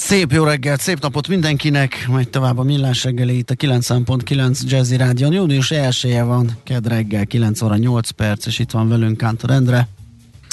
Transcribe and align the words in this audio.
Szép 0.00 0.32
jó 0.32 0.44
reggelt, 0.44 0.80
szép 0.80 1.00
napot 1.00 1.28
mindenkinek, 1.28 2.08
megy 2.12 2.28
tovább 2.28 2.58
a 2.58 2.62
millás 2.62 3.04
reggeli 3.04 3.38
itt 3.38 3.50
a 3.50 3.54
90.9 3.54 4.60
Jazzy 4.62 4.96
Rádion. 4.96 5.32
Június 5.32 5.70
1 5.70 6.20
van, 6.24 6.56
ked 6.64 6.86
reggel 6.86 7.26
9 7.26 7.62
óra 7.62 7.76
8 7.76 8.10
perc, 8.10 8.46
és 8.46 8.58
itt 8.58 8.70
van 8.70 8.88
velünk 8.88 9.16
Kántor 9.16 9.50
Endre. 9.50 9.88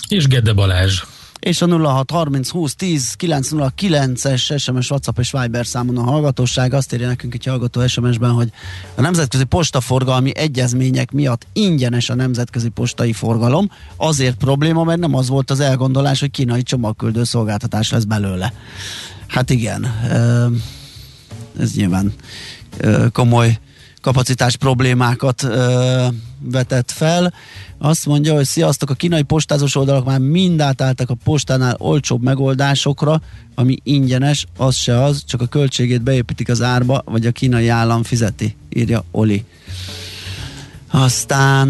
És 0.08 0.28
Gede 0.28 0.54
Balázs. 0.54 1.04
És 1.40 1.62
a 1.62 1.80
06 1.80 2.12
30 2.12 2.50
20 2.50 2.76
10 2.76 3.16
909-es 3.20 4.62
SMS, 4.62 4.90
WhatsApp 4.90 5.20
és 5.20 5.32
Viber 5.32 5.66
számon 5.66 5.98
a 5.98 6.04
hallgatóság. 6.04 6.74
Azt 6.74 6.94
írja 6.94 7.08
nekünk 7.08 7.34
egy 7.34 7.46
hallgató 7.46 7.88
SMS-ben, 7.88 8.32
hogy 8.32 8.50
a 8.96 9.02
nemzetközi 9.02 9.44
postaforgalmi 9.44 10.32
egyezmények 10.36 11.12
miatt 11.12 11.48
ingyenes 11.54 12.10
a 12.10 12.16
nemzetközi 12.16 12.70
postai 12.70 13.14
forgalom. 13.14 13.72
Azért 13.96 14.36
probléma, 14.36 14.84
mert 14.84 15.00
nem 15.00 15.16
az 15.16 15.28
volt 15.28 15.52
az 15.52 15.60
elgondolás, 15.60 16.20
hogy 16.20 16.32
kínai 16.32 16.64
csomagküldő 16.64 17.24
szolgáltatás 17.24 17.92
lesz 17.92 18.04
belőle. 18.04 18.54
Hát 19.28 19.50
igen, 19.50 19.86
ez 21.60 21.76
nyilván 21.76 22.14
komoly 23.12 23.60
kapacitás 24.02 24.56
problémákat 24.56 25.48
vetett 26.40 26.92
fel. 26.92 27.34
Azt 27.78 28.06
mondja, 28.06 28.34
hogy 28.34 28.46
sziasztok, 28.46 28.90
a 28.90 28.94
kínai 28.94 29.22
postázós 29.22 29.76
oldalak 29.76 30.06
már 30.06 30.20
mind 30.20 30.62
átálltak 30.62 31.10
a 31.10 31.18
postánál 31.24 31.76
olcsóbb 31.78 32.22
megoldásokra, 32.22 33.22
ami 33.56 33.78
ingyenes, 33.84 34.46
az 34.58 34.76
se 34.76 35.04
az, 35.04 35.24
csak 35.26 35.42
a 35.42 35.46
költségét 35.46 36.02
beépítik 36.02 36.50
az 36.50 36.62
árba, 36.62 37.02
vagy 37.06 37.26
a 37.26 37.32
kínai 37.32 37.68
állam 37.68 38.04
fizeti, 38.04 38.56
írja 38.70 39.04
Oli. 39.12 39.46
Aztán 40.92 41.70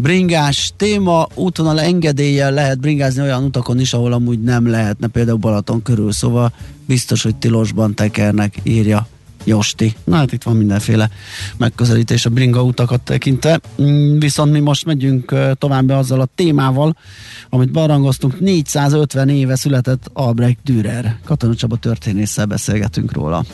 bringás 0.00 0.72
téma, 0.76 1.26
útvonal 1.34 1.80
engedéllyel 1.80 2.52
lehet 2.52 2.80
bringázni 2.80 3.22
olyan 3.22 3.44
utakon 3.44 3.80
is, 3.80 3.92
ahol 3.92 4.12
amúgy 4.12 4.40
nem 4.40 4.66
lehetne, 4.66 5.06
például 5.06 5.38
Balaton 5.38 5.82
körül, 5.82 6.12
szóval 6.12 6.52
biztos, 6.86 7.22
hogy 7.22 7.36
tilosban 7.36 7.94
tekernek, 7.94 8.60
írja 8.62 9.06
Josti. 9.44 9.94
Na 10.04 10.16
hát 10.16 10.32
itt 10.32 10.42
van 10.42 10.56
mindenféle 10.56 11.10
megközelítés 11.56 12.26
a 12.26 12.30
bringa 12.30 12.62
utakat 12.62 13.00
tekintve. 13.00 13.60
Mm, 13.82 14.18
viszont 14.18 14.52
mi 14.52 14.60
most 14.60 14.84
megyünk 14.84 15.34
tovább 15.54 15.88
azzal 15.88 16.20
a 16.20 16.28
témával, 16.34 16.96
amit 17.48 17.72
barangoztunk. 17.72 18.40
450 18.40 19.28
éve 19.28 19.56
született 19.56 20.10
Albrecht 20.12 20.58
Dürer. 20.64 21.18
Katona 21.24 21.54
Csaba 21.54 21.76
történésszel 21.76 22.46
beszélgetünk 22.46 23.12
róla. 23.12 23.44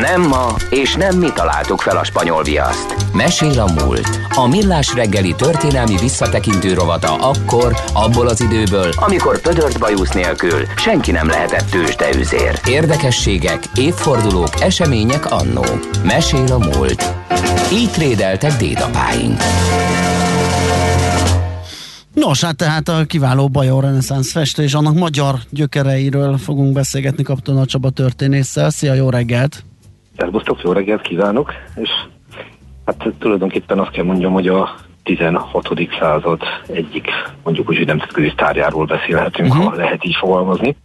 Nem 0.00 0.22
ma, 0.22 0.54
és 0.70 0.94
nem 0.94 1.18
mi 1.18 1.32
találtuk 1.34 1.80
fel 1.80 1.96
a 1.96 2.04
spanyol 2.04 2.42
viaszt. 2.42 2.94
Mesél 3.12 3.60
a 3.60 3.72
múlt. 3.72 4.20
A 4.28 4.48
millás 4.48 4.94
reggeli 4.94 5.34
történelmi 5.34 5.96
visszatekintő 6.00 6.74
rovata 6.74 7.14
akkor, 7.14 7.76
abból 7.92 8.28
az 8.28 8.40
időből, 8.40 8.88
amikor 8.96 9.40
pödört 9.40 9.78
bajusz 9.78 10.12
nélkül 10.12 10.66
senki 10.76 11.10
nem 11.10 11.28
lehetett 11.28 11.70
tőzsdeüzér. 11.70 12.60
Érdekességek, 12.66 13.64
évfordulók, 13.74 14.60
események 14.60 15.30
annó. 15.30 15.64
Mesél 16.04 16.52
a 16.52 16.58
múlt. 16.58 17.14
Így 17.72 17.90
trédeltek 17.90 18.52
dédapáink. 18.56 19.40
Nos, 22.14 22.44
hát 22.44 22.56
tehát 22.56 22.88
a 22.88 23.04
kiváló 23.04 23.48
Bajor 23.48 23.82
reneszánsz 23.82 24.32
festő 24.32 24.62
és 24.62 24.74
annak 24.74 24.94
magyar 24.94 25.38
gyökereiről 25.50 26.38
fogunk 26.38 26.72
beszélgetni 26.72 27.22
Kaptona 27.22 27.66
Csaba 27.66 27.90
történésszel. 27.90 28.70
Szia, 28.70 28.94
jó 28.94 29.10
reggelt! 29.10 29.64
Szerbusztok, 30.16 30.62
jó 30.62 30.72
reggelt 30.72 31.00
kívánok, 31.00 31.52
és 31.76 31.90
hát 32.86 33.14
tulajdonképpen 33.18 33.78
azt 33.78 33.90
kell 33.90 34.04
mondjam, 34.04 34.32
hogy 34.32 34.48
a 34.48 34.74
16. 35.02 35.68
század 36.00 36.40
egyik 36.66 37.08
mondjuk 37.42 37.68
úgy, 37.68 37.76
hogy 37.76 37.86
nemzetközi 37.86 38.28
sztárjáról 38.28 38.84
beszélhetünk, 38.84 39.48
uh-huh. 39.48 39.70
ha 39.70 39.76
lehet 39.76 40.04
így 40.04 40.14
fogalmazni. 40.14 40.76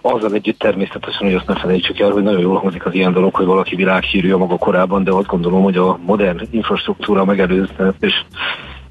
Azzal 0.00 0.32
együtt 0.32 0.58
természetesen, 0.58 1.26
hogy 1.26 1.34
azt 1.34 1.46
ne 1.46 1.54
felejtsük 1.54 1.98
el, 1.98 2.10
hogy 2.10 2.22
nagyon 2.22 2.40
jól 2.40 2.58
hangzik 2.58 2.86
az 2.86 2.94
ilyen 2.94 3.12
dolog, 3.12 3.34
hogy 3.34 3.46
valaki 3.46 3.76
világhírű 3.76 4.32
a 4.32 4.38
maga 4.38 4.56
korában, 4.56 5.04
de 5.04 5.12
azt 5.12 5.26
gondolom, 5.26 5.62
hogy 5.62 5.76
a 5.76 5.98
modern 6.06 6.40
infrastruktúra 6.50 7.24
megelőzne, 7.24 7.92
és 8.00 8.14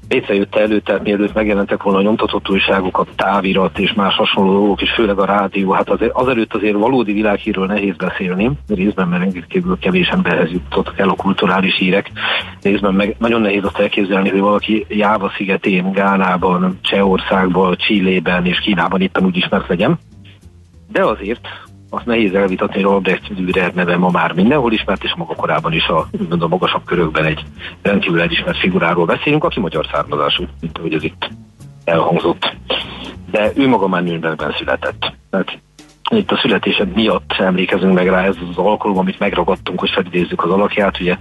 jött 0.08 0.56
elő, 0.56 0.80
tehát 0.80 1.02
mielőtt 1.02 1.34
megjelentek 1.34 1.82
volna 1.82 1.98
a 1.98 2.02
nyomtatott 2.02 2.50
újságok, 2.50 2.98
a 2.98 3.06
távirat 3.16 3.78
és 3.78 3.92
más 3.92 4.14
hasonló 4.16 4.52
dolgok, 4.52 4.82
és 4.82 4.90
főleg 4.90 5.18
a 5.18 5.24
rádió, 5.24 5.70
hát 5.70 5.88
azért, 5.88 6.12
azelőtt 6.12 6.54
azért 6.54 6.76
valódi 6.76 7.12
világhírről 7.12 7.66
nehéz 7.66 7.96
beszélni, 7.96 8.50
részben 8.68 9.08
mert 9.08 9.22
rendkívül 9.22 9.78
kevés 9.78 10.08
emberhez 10.08 10.50
jutottak 10.50 10.98
el 10.98 11.08
a 11.08 11.14
kulturális 11.14 11.76
hírek, 11.76 12.10
részben 12.62 12.94
meg 12.94 13.16
nagyon 13.18 13.40
nehéz 13.40 13.64
azt 13.64 13.78
elképzelni, 13.78 14.28
hogy 14.28 14.40
valaki 14.40 14.86
Jáva 14.88 15.32
szigetén, 15.36 15.92
Gánában, 15.92 16.78
Csehországban, 16.82 17.76
Csillében 17.76 18.46
és 18.46 18.58
Kínában 18.58 19.00
éppen 19.00 19.24
úgy 19.24 19.36
ismert 19.36 19.68
legyen. 19.68 19.98
De 20.92 21.04
azért 21.04 21.48
azt 21.90 22.06
nehéz 22.06 22.34
elvitatni, 22.34 22.82
hogy 22.82 22.92
Albrecht 22.92 23.34
Dürer 23.34 23.74
neve 23.74 23.96
ma 23.96 24.10
már 24.10 24.32
mindenhol 24.32 24.72
ismert, 24.72 25.04
és 25.04 25.14
maga 25.16 25.34
korában 25.34 25.72
is 25.72 25.86
a, 25.86 26.08
a 26.38 26.48
magasabb 26.48 26.84
körökben 26.84 27.24
egy 27.24 27.42
rendkívül 27.82 28.20
elismert 28.20 28.58
figuráról 28.58 29.06
beszélünk, 29.06 29.44
aki 29.44 29.60
magyar 29.60 29.86
származású, 29.92 30.44
mint 30.60 30.78
ahogy 30.78 30.94
ez 30.94 31.02
itt 31.02 31.30
elhangzott. 31.84 32.56
De 33.30 33.50
ő 33.54 33.68
maga 33.68 33.88
már 33.88 34.02
Nürnbergben 34.02 34.54
született. 34.58 35.12
Tehát 35.30 35.58
itt 36.10 36.30
a 36.30 36.38
születésed 36.42 36.94
miatt 36.94 37.32
emlékezünk 37.38 37.94
meg 37.94 38.08
rá, 38.08 38.24
ez 38.24 38.36
az 38.50 38.56
alkalom, 38.56 38.98
amit 38.98 39.18
megragadtunk, 39.18 39.80
hogy 39.80 39.90
felidézzük 39.90 40.44
az 40.44 40.50
alakját, 40.50 41.00
ugye 41.00 41.16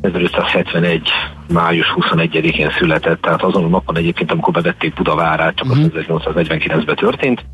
1571. 0.00 1.08
május 1.52 1.94
21-én 1.96 2.70
született, 2.78 3.20
tehát 3.20 3.42
azon 3.42 3.64
a 3.64 3.68
napon 3.68 3.96
egyébként, 3.96 4.32
amikor 4.32 4.52
bevették 4.52 4.94
Budavárát, 4.94 5.54
csak 5.54 5.66
uh-huh. 5.66 5.84
az 5.84 6.04
1849-ben 6.06 6.80
mhm. 6.86 6.94
történt, 6.94 7.44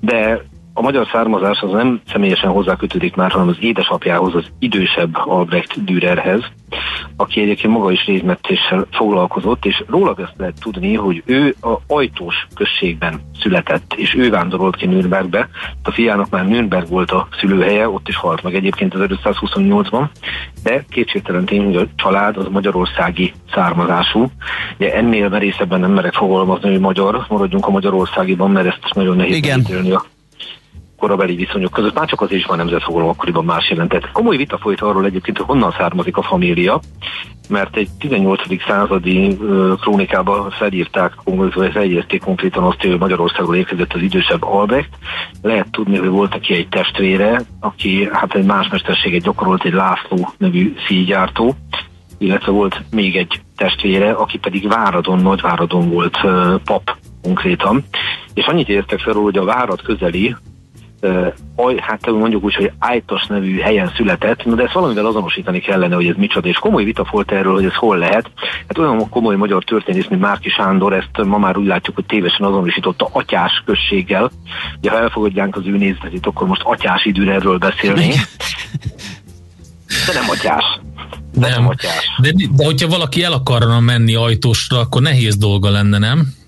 de 0.00 0.42
a 0.80 0.82
magyar 0.82 1.08
származás 1.12 1.60
az 1.60 1.70
nem 1.70 2.00
személyesen 2.12 2.50
hozzá 2.50 2.76
kötődik 2.76 3.14
már, 3.14 3.30
hanem 3.30 3.48
az 3.48 3.56
édesapjához, 3.60 4.34
az 4.34 4.44
idősebb 4.58 5.16
Albrecht 5.16 5.84
Dürerhez, 5.84 6.42
aki 7.16 7.40
egyébként 7.40 7.72
maga 7.72 7.90
is 7.90 8.04
részmetéssel 8.06 8.86
foglalkozott, 8.90 9.64
és 9.64 9.84
róla 9.88 10.14
ezt 10.18 10.34
lehet 10.36 10.60
tudni, 10.60 10.94
hogy 10.94 11.22
ő 11.26 11.54
a 11.60 11.76
Ajtós 11.86 12.46
községben 12.54 13.20
született, 13.40 13.94
és 13.96 14.14
ő 14.14 14.30
vándorolt 14.30 14.76
ki 14.76 14.86
Nürnbergbe. 14.86 15.48
A 15.82 15.90
fiának 15.90 16.30
már 16.30 16.48
Nürnberg 16.48 16.88
volt 16.88 17.10
a 17.10 17.28
szülőhelye, 17.40 17.88
ott 17.88 18.08
is 18.08 18.16
halt 18.16 18.42
meg 18.42 18.54
egyébként 18.54 18.94
1528-ban, 18.96 20.04
de 20.62 20.84
kétségtelen 20.88 21.44
tény, 21.44 21.64
hogy 21.64 21.76
a 21.76 21.86
család 21.96 22.36
az 22.36 22.46
magyarországi 22.50 23.32
származású. 23.54 24.30
Ugye 24.78 24.94
ennél 24.94 25.28
merészebben 25.28 25.80
nem 25.80 25.92
merek 25.92 26.12
fogalmazni, 26.12 26.70
hogy 26.70 26.80
magyar, 26.80 27.24
maradjunk 27.28 27.66
a 27.66 27.70
Magyarországiban, 27.70 28.50
mert 28.50 28.66
ezt 28.66 28.94
nagyon 28.94 29.16
nehéz 29.16 29.36
Igen. 29.36 29.64
a 29.92 30.04
korabeli 31.00 31.34
viszonyok 31.34 31.72
között, 31.72 31.94
már 31.94 32.08
csak 32.08 32.20
az 32.20 32.32
is 32.32 32.44
van 32.44 32.56
nemzetfogalom 32.56 33.08
akkoriban 33.08 33.44
más 33.44 33.70
jelentett. 33.70 34.10
Komoly 34.12 34.36
vita 34.36 34.58
folyt 34.58 34.80
arról 34.80 35.04
egyébként, 35.04 35.36
hogy 35.36 35.46
honnan 35.46 35.74
származik 35.78 36.16
a 36.16 36.22
família, 36.22 36.80
mert 37.48 37.76
egy 37.76 37.88
18. 37.98 38.62
századi 38.66 39.38
krónikában 39.80 40.50
felírták, 40.50 41.12
felírték 41.72 42.22
konkrétan 42.24 42.64
azt, 42.64 42.80
hogy 42.80 42.98
Magyarországról 42.98 43.56
érkezett 43.56 43.92
az 43.92 44.02
idősebb 44.02 44.42
Albrecht. 44.42 44.90
Lehet 45.42 45.70
tudni, 45.70 45.98
hogy 45.98 46.08
volt 46.08 46.34
aki 46.34 46.54
egy 46.54 46.68
testvére, 46.68 47.42
aki 47.60 48.08
hát 48.12 48.34
egy 48.34 48.44
más 48.44 48.68
mesterséget 48.68 49.22
gyakorolt, 49.22 49.64
egy 49.64 49.72
László 49.72 50.32
nevű 50.38 50.74
szígyártó, 50.86 51.54
illetve 52.18 52.52
volt 52.52 52.82
még 52.90 53.16
egy 53.16 53.40
testvére, 53.56 54.10
aki 54.10 54.38
pedig 54.38 54.68
Váradon, 54.68 55.18
Nagyváradon 55.18 55.90
volt 55.90 56.18
pap 56.64 56.96
konkrétan. 57.22 57.84
És 58.34 58.46
annyit 58.46 58.68
értek 58.68 58.98
fel, 58.98 59.14
hogy 59.14 59.36
a 59.36 59.44
várat 59.44 59.82
közeli 59.82 60.36
uh, 61.00 61.78
hát 61.80 62.06
mondjuk 62.06 62.44
úgy, 62.44 62.54
hogy 62.54 62.72
Ájtos 62.78 63.26
nevű 63.26 63.58
helyen 63.58 63.92
született, 63.96 64.42
de 64.42 64.62
ezt 64.62 64.72
valamivel 64.72 65.06
azonosítani 65.06 65.60
kellene, 65.60 65.94
hogy 65.94 66.06
ez 66.06 66.16
micsoda, 66.16 66.48
és 66.48 66.56
komoly 66.56 66.84
vita 66.84 67.06
volt 67.10 67.32
erről, 67.32 67.54
hogy 67.54 67.64
ez 67.64 67.74
hol 67.74 67.98
lehet. 67.98 68.30
Hát 68.68 68.78
olyan 68.78 69.08
komoly 69.08 69.36
magyar 69.36 69.64
történész, 69.64 70.06
mint 70.08 70.20
Márki 70.20 70.48
Sándor, 70.48 70.92
ezt 70.92 71.26
ma 71.26 71.38
már 71.38 71.56
úgy 71.56 71.66
látjuk, 71.66 71.94
hogy 71.94 72.06
tévesen 72.06 72.46
azonosította 72.46 73.08
atyás 73.12 73.62
községgel. 73.66 74.30
Ugye, 74.78 74.90
ha 74.90 74.98
elfogadjánk 74.98 75.56
az 75.56 75.66
ő 75.66 75.76
nézetét, 75.76 76.26
akkor 76.26 76.46
most 76.46 76.62
atyás 76.64 77.08
erről 77.26 77.58
beszélni. 77.58 78.08
De 80.06 80.12
nem 80.12 80.30
atyás. 80.30 80.64
De 81.32 81.48
nem, 81.48 81.50
nem 81.50 81.68
atyás. 81.68 82.10
De, 82.18 82.30
de 82.56 82.64
hogyha 82.64 82.88
valaki 82.88 83.22
el 83.22 83.32
akarna 83.32 83.80
menni 83.80 84.14
ajtósra, 84.14 84.78
akkor 84.78 85.02
nehéz 85.02 85.36
dolga 85.36 85.70
lenne, 85.70 85.98
nem? 85.98 86.38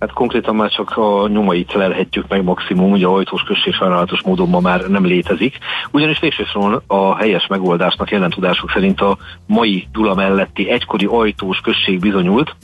Hát 0.00 0.12
konkrétan 0.12 0.56
már 0.56 0.70
csak 0.70 0.96
a 0.96 1.28
nyomait 1.28 1.72
lelhetjük 1.72 2.28
meg 2.28 2.44
maximum, 2.44 2.90
ugye 2.90 3.06
a 3.06 3.14
ajtós 3.14 3.42
község 3.42 3.72
sajnálatos 3.72 4.22
módon 4.22 4.48
ma 4.48 4.60
már 4.60 4.88
nem 4.88 5.04
létezik. 5.04 5.58
Ugyanis 5.90 6.20
végsősorban 6.20 6.82
a 6.86 7.16
helyes 7.16 7.46
megoldásnak 7.46 8.30
tudások 8.30 8.70
szerint 8.70 9.00
a 9.00 9.18
mai 9.46 9.88
Dula 9.92 10.14
melletti 10.14 10.70
egykori 10.70 11.04
ajtós 11.04 11.60
község 11.60 12.00
bizonyult, 12.00 12.56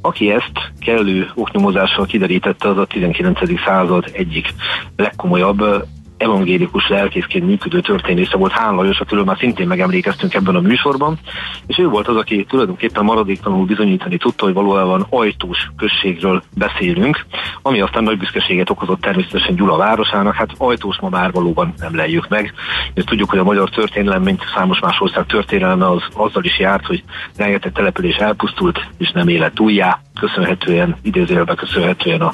aki 0.00 0.30
ezt 0.30 0.72
kellő 0.80 1.30
oknyomozással 1.34 2.06
kiderítette, 2.06 2.68
az 2.68 2.78
a 2.78 2.86
19. 2.86 3.38
század 3.64 4.10
egyik 4.12 4.54
legkomolyabb 4.96 5.86
evangélikus 6.18 6.88
lelkészként 6.88 7.46
működő 7.46 7.80
történésze 7.80 8.36
volt 8.36 8.52
Hán 8.52 8.74
Lajos, 8.74 9.00
akiről 9.00 9.24
már 9.24 9.36
szintén 9.38 9.66
megemlékeztünk 9.66 10.34
ebben 10.34 10.54
a 10.54 10.60
műsorban, 10.60 11.18
és 11.66 11.78
ő 11.78 11.88
volt 11.88 12.08
az, 12.08 12.16
aki 12.16 12.44
tulajdonképpen 12.44 13.04
maradéktanul 13.04 13.66
bizonyítani 13.66 14.16
tudta, 14.16 14.44
hogy 14.44 14.54
valójában 14.54 15.06
ajtós 15.10 15.70
községről 15.76 16.42
beszélünk, 16.56 17.26
ami 17.62 17.80
aztán 17.80 18.02
nagy 18.02 18.18
büszkeséget 18.18 18.70
okozott 18.70 19.00
természetesen 19.00 19.54
Gyula 19.54 19.76
városának, 19.76 20.34
hát 20.34 20.50
ajtós 20.58 20.98
ma 21.00 21.08
már 21.08 21.32
valóban 21.32 21.74
nem 21.78 21.96
lejjük 21.96 22.28
meg. 22.28 22.54
És 22.94 23.04
tudjuk, 23.04 23.30
hogy 23.30 23.38
a 23.38 23.44
magyar 23.44 23.70
történelem, 23.70 24.22
mint 24.22 24.42
számos 24.54 24.80
más 24.80 25.00
ország 25.00 25.26
történelme, 25.26 25.88
az 25.88 26.02
azzal 26.12 26.44
is 26.44 26.58
járt, 26.58 26.86
hogy 26.86 27.02
rengeteg 27.36 27.72
település 27.72 28.16
elpusztult, 28.16 28.86
és 28.98 29.10
nem 29.10 29.28
élet 29.28 29.60
újjá, 29.60 30.00
köszönhetően, 30.20 30.96
idézőjelben 31.02 31.56
köszönhetően 31.56 32.20
a 32.20 32.32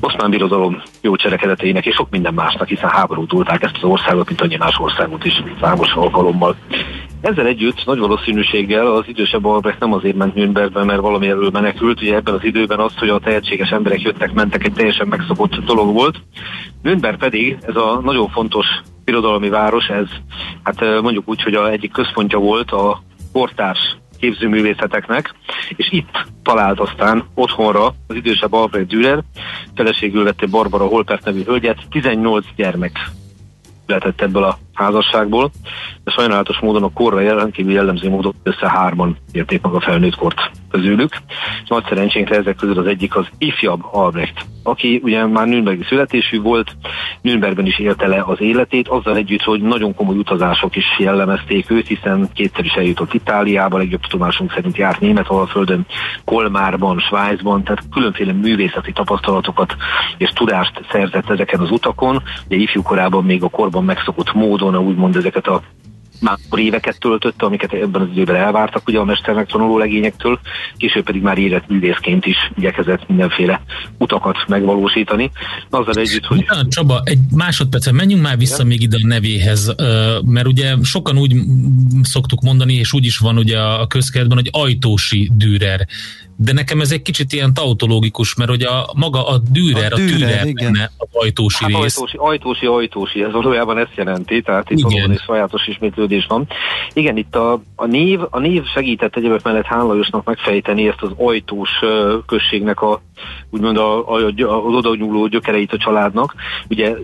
oszmán 0.00 0.30
birodalom 0.30 0.82
jó 1.00 1.16
cselekedeteinek 1.16 1.86
és 1.86 1.94
sok 1.94 2.10
minden 2.10 2.34
másnak, 2.34 2.68
hiszen 2.68 2.88
háborútulták 2.88 3.62
ezt 3.62 3.76
az 3.76 3.84
országot, 3.84 4.28
mint 4.28 4.40
annyi 4.40 4.56
más 4.56 4.78
országot 4.78 5.24
is 5.24 5.42
számos 5.60 5.92
alkalommal. 5.92 6.56
Ezzel 7.20 7.46
együtt 7.46 7.84
nagy 7.84 7.98
valószínűséggel 7.98 8.86
az 8.86 9.04
idősebb 9.06 9.44
Albrecht 9.44 9.80
nem 9.80 9.92
azért 9.92 10.16
ment 10.16 10.34
Nürnbergbe, 10.34 10.84
mert 10.84 11.00
valami 11.00 11.26
erről 11.26 11.50
menekült. 11.52 12.00
Ugye 12.00 12.14
ebben 12.14 12.34
az 12.34 12.44
időben 12.44 12.78
az, 12.78 12.98
hogy 12.98 13.08
a 13.08 13.18
tehetséges 13.18 13.70
emberek 13.70 14.02
jöttek, 14.02 14.32
mentek, 14.32 14.64
egy 14.64 14.72
teljesen 14.72 15.08
megszokott 15.08 15.56
dolog 15.56 15.92
volt. 15.92 16.16
Nürnberg 16.82 17.18
pedig, 17.18 17.58
ez 17.60 17.76
a 17.76 18.00
nagyon 18.04 18.28
fontos 18.28 18.66
birodalmi 19.04 19.48
város, 19.48 19.86
ez 19.86 20.06
hát 20.62 21.00
mondjuk 21.02 21.28
úgy, 21.28 21.42
hogy 21.42 21.54
a 21.54 21.70
egyik 21.70 21.92
központja 21.92 22.38
volt 22.38 22.70
a 22.70 23.02
kortárs 23.32 23.96
képzőművészeteknek, 24.20 25.34
és 25.76 25.92
itt 25.92 26.24
talált 26.42 26.80
aztán 26.80 27.24
otthonra 27.34 27.86
az 28.06 28.16
idősebb 28.16 28.52
Albrecht 28.52 28.88
Dürer, 28.88 29.22
feleségül 29.74 30.24
vette 30.24 30.46
Barbara 30.46 30.86
Holpert 30.86 31.24
nevű 31.24 31.42
hölgyet, 31.44 31.82
18 31.90 32.46
gyermek 32.56 32.98
született 33.86 34.20
ebből 34.20 34.44
a 34.44 34.58
házasságból, 34.80 35.50
de 36.04 36.10
sajnálatos 36.10 36.58
módon 36.58 36.82
a 36.82 36.92
korra 36.92 37.34
rendkívül 37.34 37.72
jellemző 37.72 38.08
módon 38.08 38.34
össze 38.42 38.70
hárman 38.70 39.16
érték 39.32 39.62
meg 39.62 39.72
a 39.72 39.80
felnőtt 39.80 40.16
kort 40.16 40.50
közülük. 40.70 41.16
Nagy 41.66 41.84
szerencsénkre 41.88 42.36
ezek 42.36 42.56
közül 42.56 42.78
az 42.78 42.86
egyik 42.86 43.16
az 43.16 43.26
ifjabb 43.38 43.80
Albrecht, 43.90 44.44
aki 44.62 45.00
ugye 45.04 45.26
már 45.26 45.46
Nürnbergi 45.46 45.84
születésű 45.88 46.40
volt, 46.40 46.76
Nürnbergben 47.20 47.66
is 47.66 47.78
élte 47.78 48.06
le 48.06 48.22
az 48.26 48.40
életét, 48.40 48.88
azzal 48.88 49.16
együtt, 49.16 49.42
hogy 49.42 49.62
nagyon 49.62 49.94
komoly 49.94 50.16
utazások 50.16 50.76
is 50.76 50.84
jellemezték 50.98 51.70
őt, 51.70 51.86
hiszen 51.86 52.28
kétszer 52.34 52.64
is 52.64 52.72
eljutott 52.72 53.14
Itáliába, 53.14 53.78
legjobb 53.78 54.00
tudomásunk 54.00 54.52
szerint 54.52 54.76
járt 54.76 55.00
Németalföldön, 55.00 55.86
Kolmárban, 56.24 56.98
Svájcban, 56.98 57.64
tehát 57.64 57.84
különféle 57.92 58.32
művészeti 58.32 58.92
tapasztalatokat 58.92 59.76
és 60.18 60.30
tudást 60.30 60.80
szerzett 60.90 61.30
ezeken 61.30 61.60
az 61.60 61.70
utakon. 61.70 62.22
Ugye 62.46 62.56
ifjú 62.56 62.82
korában 62.82 63.24
még 63.24 63.42
a 63.42 63.48
korban 63.48 63.84
megszokott 63.84 64.32
módon, 64.32 64.69
úgymond 64.78 65.16
ezeket 65.16 65.46
a 65.46 65.62
már 66.20 66.38
éveket 66.54 66.98
töltötte, 66.98 67.46
amiket 67.46 67.72
ebben 67.72 68.02
az 68.02 68.08
időben 68.12 68.36
elvártak 68.36 68.88
ugye 68.88 68.98
a 68.98 69.04
mesternek 69.04 69.46
tanuló 69.46 69.78
legényektől, 69.78 70.40
később 70.76 71.04
pedig 71.04 71.22
már 71.22 71.38
érett 71.38 71.68
művészként 71.68 72.26
is 72.26 72.36
igyekezett 72.56 73.08
mindenféle 73.08 73.62
utakat 73.98 74.36
megvalósítani. 74.48 75.30
Azzal 75.70 75.94
együtt, 75.94 76.24
hogy... 76.24 76.44
Ja, 76.48 76.66
Csaba, 76.68 77.00
egy 77.04 77.18
másodpercen 77.36 77.94
menjünk 77.94 78.22
már 78.22 78.38
vissza 78.38 78.54
Igen? 78.54 78.66
még 78.66 78.82
ide 78.82 78.96
a 79.02 79.06
nevéhez, 79.06 79.74
mert 80.24 80.46
ugye 80.46 80.74
sokan 80.82 81.18
úgy 81.18 81.34
szoktuk 82.02 82.40
mondani, 82.40 82.74
és 82.74 82.92
úgy 82.92 83.04
is 83.04 83.18
van 83.18 83.38
ugye 83.38 83.58
a 83.58 83.86
közkeletben, 83.86 84.36
hogy 84.36 84.48
ajtósi 84.52 85.30
Dürer 85.34 85.86
de 86.42 86.52
nekem 86.52 86.80
ez 86.80 86.92
egy 86.92 87.02
kicsit 87.02 87.32
ilyen 87.32 87.54
tautológikus, 87.54 88.34
mert 88.34 88.50
hogy 88.50 88.62
a 88.62 88.90
maga 88.96 89.26
a 89.26 89.38
Dürer, 89.50 89.92
a, 89.92 89.96
a 89.96 89.98
Dürer 89.98 90.52
benne 90.52 90.90
az 90.96 91.08
ajtósi 91.12 91.64
hát 91.64 91.82
rész. 91.82 91.98
Ajtósi, 91.98 92.16
ajtósi, 92.16 92.66
ajtósi, 92.66 93.22
ez 93.22 93.32
valójában 93.32 93.78
ezt 93.78 93.94
jelenti, 93.94 94.42
tehát 94.42 94.70
itt 94.70 94.78
Igen. 94.78 94.90
valóban 94.90 95.12
is 95.12 95.22
sajátos 95.22 95.66
ismétlődés 95.66 96.26
van. 96.28 96.46
Igen, 96.92 97.16
itt 97.16 97.36
a, 97.36 97.62
a, 97.76 97.86
név, 97.86 98.20
a 98.30 98.38
név 98.38 98.64
segített 98.74 99.16
egyébként 99.16 99.44
mellett 99.44 99.64
Hán 99.64 99.86
Lajosnak 99.86 100.24
megfejteni 100.24 100.88
ezt 100.88 101.02
az 101.02 101.10
ajtós 101.16 101.70
községnek 102.26 102.80
a, 102.80 103.02
úgymond 103.50 103.76
a, 103.76 104.08
a, 104.08 104.16
az 104.66 104.74
oda 104.74 104.94
nyúló 104.94 105.26
gyökereit 105.26 105.72
a 105.72 105.78
családnak. 105.78 106.34
Ugye 106.68 106.94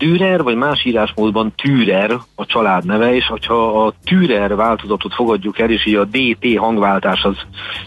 Dürer, 0.00 0.42
vagy 0.42 0.56
más 0.56 0.84
írásmódban 0.84 1.52
Türer 1.56 2.18
a 2.34 2.46
család 2.46 2.84
neve, 2.84 3.14
és 3.14 3.32
ha 3.46 3.84
a 3.84 3.92
Türer 4.04 4.56
változatot 4.56 5.14
fogadjuk 5.14 5.58
el, 5.58 5.70
és 5.70 5.86
így 5.86 5.94
a 5.94 6.04
DT 6.04 6.58
hangváltás 6.58 7.22
az 7.22 7.36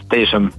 teljesen 0.08 0.52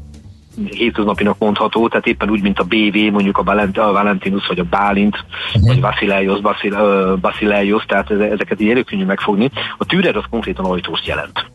hétköznapinak 0.69 1.38
mondható, 1.38 1.88
tehát 1.88 2.07
éppen 2.07 2.30
úgy, 2.30 2.42
mint 2.42 2.60
a 2.60 2.63
BV, 2.63 3.12
mondjuk 3.12 3.38
a, 3.38 3.44
Valent, 3.44 3.78
a 3.78 3.92
Valentinus, 3.92 4.48
vagy 4.48 4.60
a 4.60 4.63
Bálint, 4.63 5.25
uh-huh. 5.54 6.42
vagy 6.42 6.72
uh, 6.72 7.19
Basileios, 7.19 7.86
tehát 7.86 8.12
ezeket 8.12 8.62
így 8.62 8.69
előkönnyű 8.69 9.06
megfogni. 9.06 9.52
A 9.78 9.86
Türer 9.86 10.16
az 10.16 10.24
konkrétan 10.30 10.66
ajtóst 10.66 11.07
jelent. 11.07 11.46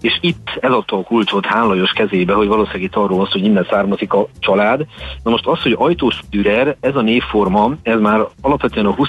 És 0.00 0.18
itt 0.20 0.58
eladta 0.60 0.96
a 0.96 1.02
kulcsot 1.02 1.46
Hán 1.46 1.66
Lajos 1.66 1.90
kezébe, 1.90 2.34
hogy 2.34 2.46
valószínűleg 2.46 2.82
itt 2.82 2.94
arról 2.94 3.20
az, 3.20 3.30
hogy 3.30 3.44
innen 3.44 3.66
származik 3.70 4.12
a 4.12 4.28
család. 4.38 4.86
Na 5.22 5.30
most 5.30 5.46
az, 5.46 5.62
hogy 5.62 5.74
ajtós 5.78 6.20
Dürer, 6.30 6.76
ez 6.80 6.96
a 6.96 7.00
névforma, 7.00 7.72
ez 7.82 8.00
már 8.00 8.26
alapvetően 8.40 8.86
a 8.86 8.94
20. 8.94 9.08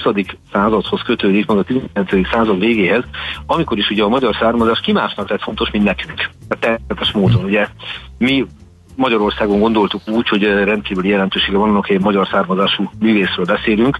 századhoz 0.52 1.02
kötődik, 1.02 1.46
meg 1.46 1.56
a 1.56 1.62
19. 1.62 2.28
század 2.30 2.58
végéhez, 2.58 3.02
amikor 3.46 3.78
is 3.78 3.90
ugye 3.90 4.02
a 4.02 4.08
magyar 4.08 4.36
származás 4.40 4.80
ki 4.80 4.92
másnak 4.92 5.28
lett 5.28 5.42
fontos, 5.42 5.70
mint 5.70 5.84
nekünk. 5.84 6.30
Tehát 6.48 6.58
természetes 6.60 7.12
módon, 7.12 7.44
ugye 7.44 7.68
mi 8.18 8.46
Magyarországon 8.98 9.58
gondoltuk 9.58 10.00
úgy, 10.06 10.28
hogy 10.28 10.42
rendkívül 10.42 11.06
jelentősége 11.06 11.56
van 11.56 11.74
hogy 11.74 11.96
egy 11.96 12.00
magyar 12.00 12.28
származású 12.30 12.90
művészről 12.98 13.44
beszélünk, 13.44 13.98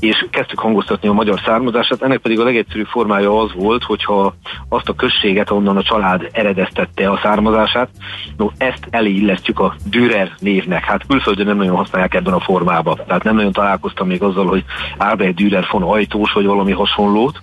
és 0.00 0.26
kezdtük 0.30 0.58
hangoztatni 0.58 1.08
a 1.08 1.12
magyar 1.12 1.40
származását. 1.44 2.02
Ennek 2.02 2.18
pedig 2.18 2.40
a 2.40 2.44
legegyszerűbb 2.44 2.86
formája 2.86 3.40
az 3.40 3.52
volt, 3.54 3.82
hogyha 3.82 4.34
azt 4.68 4.88
a 4.88 4.94
községet, 4.94 5.50
onnan 5.50 5.76
a 5.76 5.82
család 5.82 6.28
eredeztette 6.32 7.10
a 7.10 7.20
származását, 7.22 7.88
no, 8.36 8.48
ezt 8.56 8.86
eléillesztjük 8.90 9.58
a 9.58 9.74
Dürer 9.90 10.32
névnek. 10.38 10.84
Hát 10.84 11.06
külföldön 11.06 11.46
nem 11.46 11.56
nagyon 11.56 11.76
használják 11.76 12.14
ebben 12.14 12.34
a 12.34 12.40
formában. 12.40 13.00
Tehát 13.06 13.24
nem 13.24 13.34
nagyon 13.34 13.52
találkoztam 13.52 14.06
még 14.06 14.22
azzal, 14.22 14.46
hogy 14.46 14.64
Albert 14.98 15.34
Dürer 15.34 15.66
von 15.70 15.82
Ajtós, 15.82 16.32
vagy 16.32 16.46
valami 16.46 16.72
hasonlót, 16.72 17.42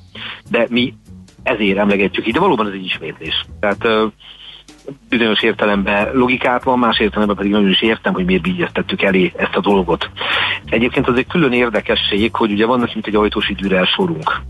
de 0.50 0.66
mi 0.70 0.94
ezért 1.44 1.78
emlegetjük 1.78 2.28
így, 2.28 2.34
de 2.34 2.40
valóban 2.40 2.68
ez 2.68 2.74
egy 2.74 2.86
ismétlés. 2.86 3.46
Tehát 3.60 3.88
bizonyos 5.10 5.42
értelemben 5.42 6.10
logikát 6.14 6.64
van, 6.64 6.80
más 6.80 7.00
értelemben 7.00 7.36
pedig 7.36 7.52
nagyon 7.52 7.70
is 7.70 7.82
értem, 7.82 8.14
hogy 8.14 8.26
miért 8.26 8.42
bígyeztettük 8.42 9.02
elé 9.02 9.32
ezt 9.36 9.56
a 9.56 9.62
dolgot. 9.62 10.10
Egyébként 10.66 11.08
az 11.08 11.18
egy 11.18 11.28
külön 11.28 11.54
érdekesség, 11.54 12.36
hogy 12.36 12.52
ugye 12.52 12.66
vannak 12.66 12.94
mint 12.94 13.08
egy 13.08 13.16
ajtós 13.16 13.50
időre 13.50 13.86
sorunk. 13.86 14.42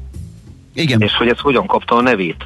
Igen. 0.74 1.02
És 1.02 1.16
hogy 1.16 1.28
ez 1.28 1.40
hogyan 1.40 1.66
kapta 1.66 1.96
a 1.96 2.02
nevét. 2.02 2.46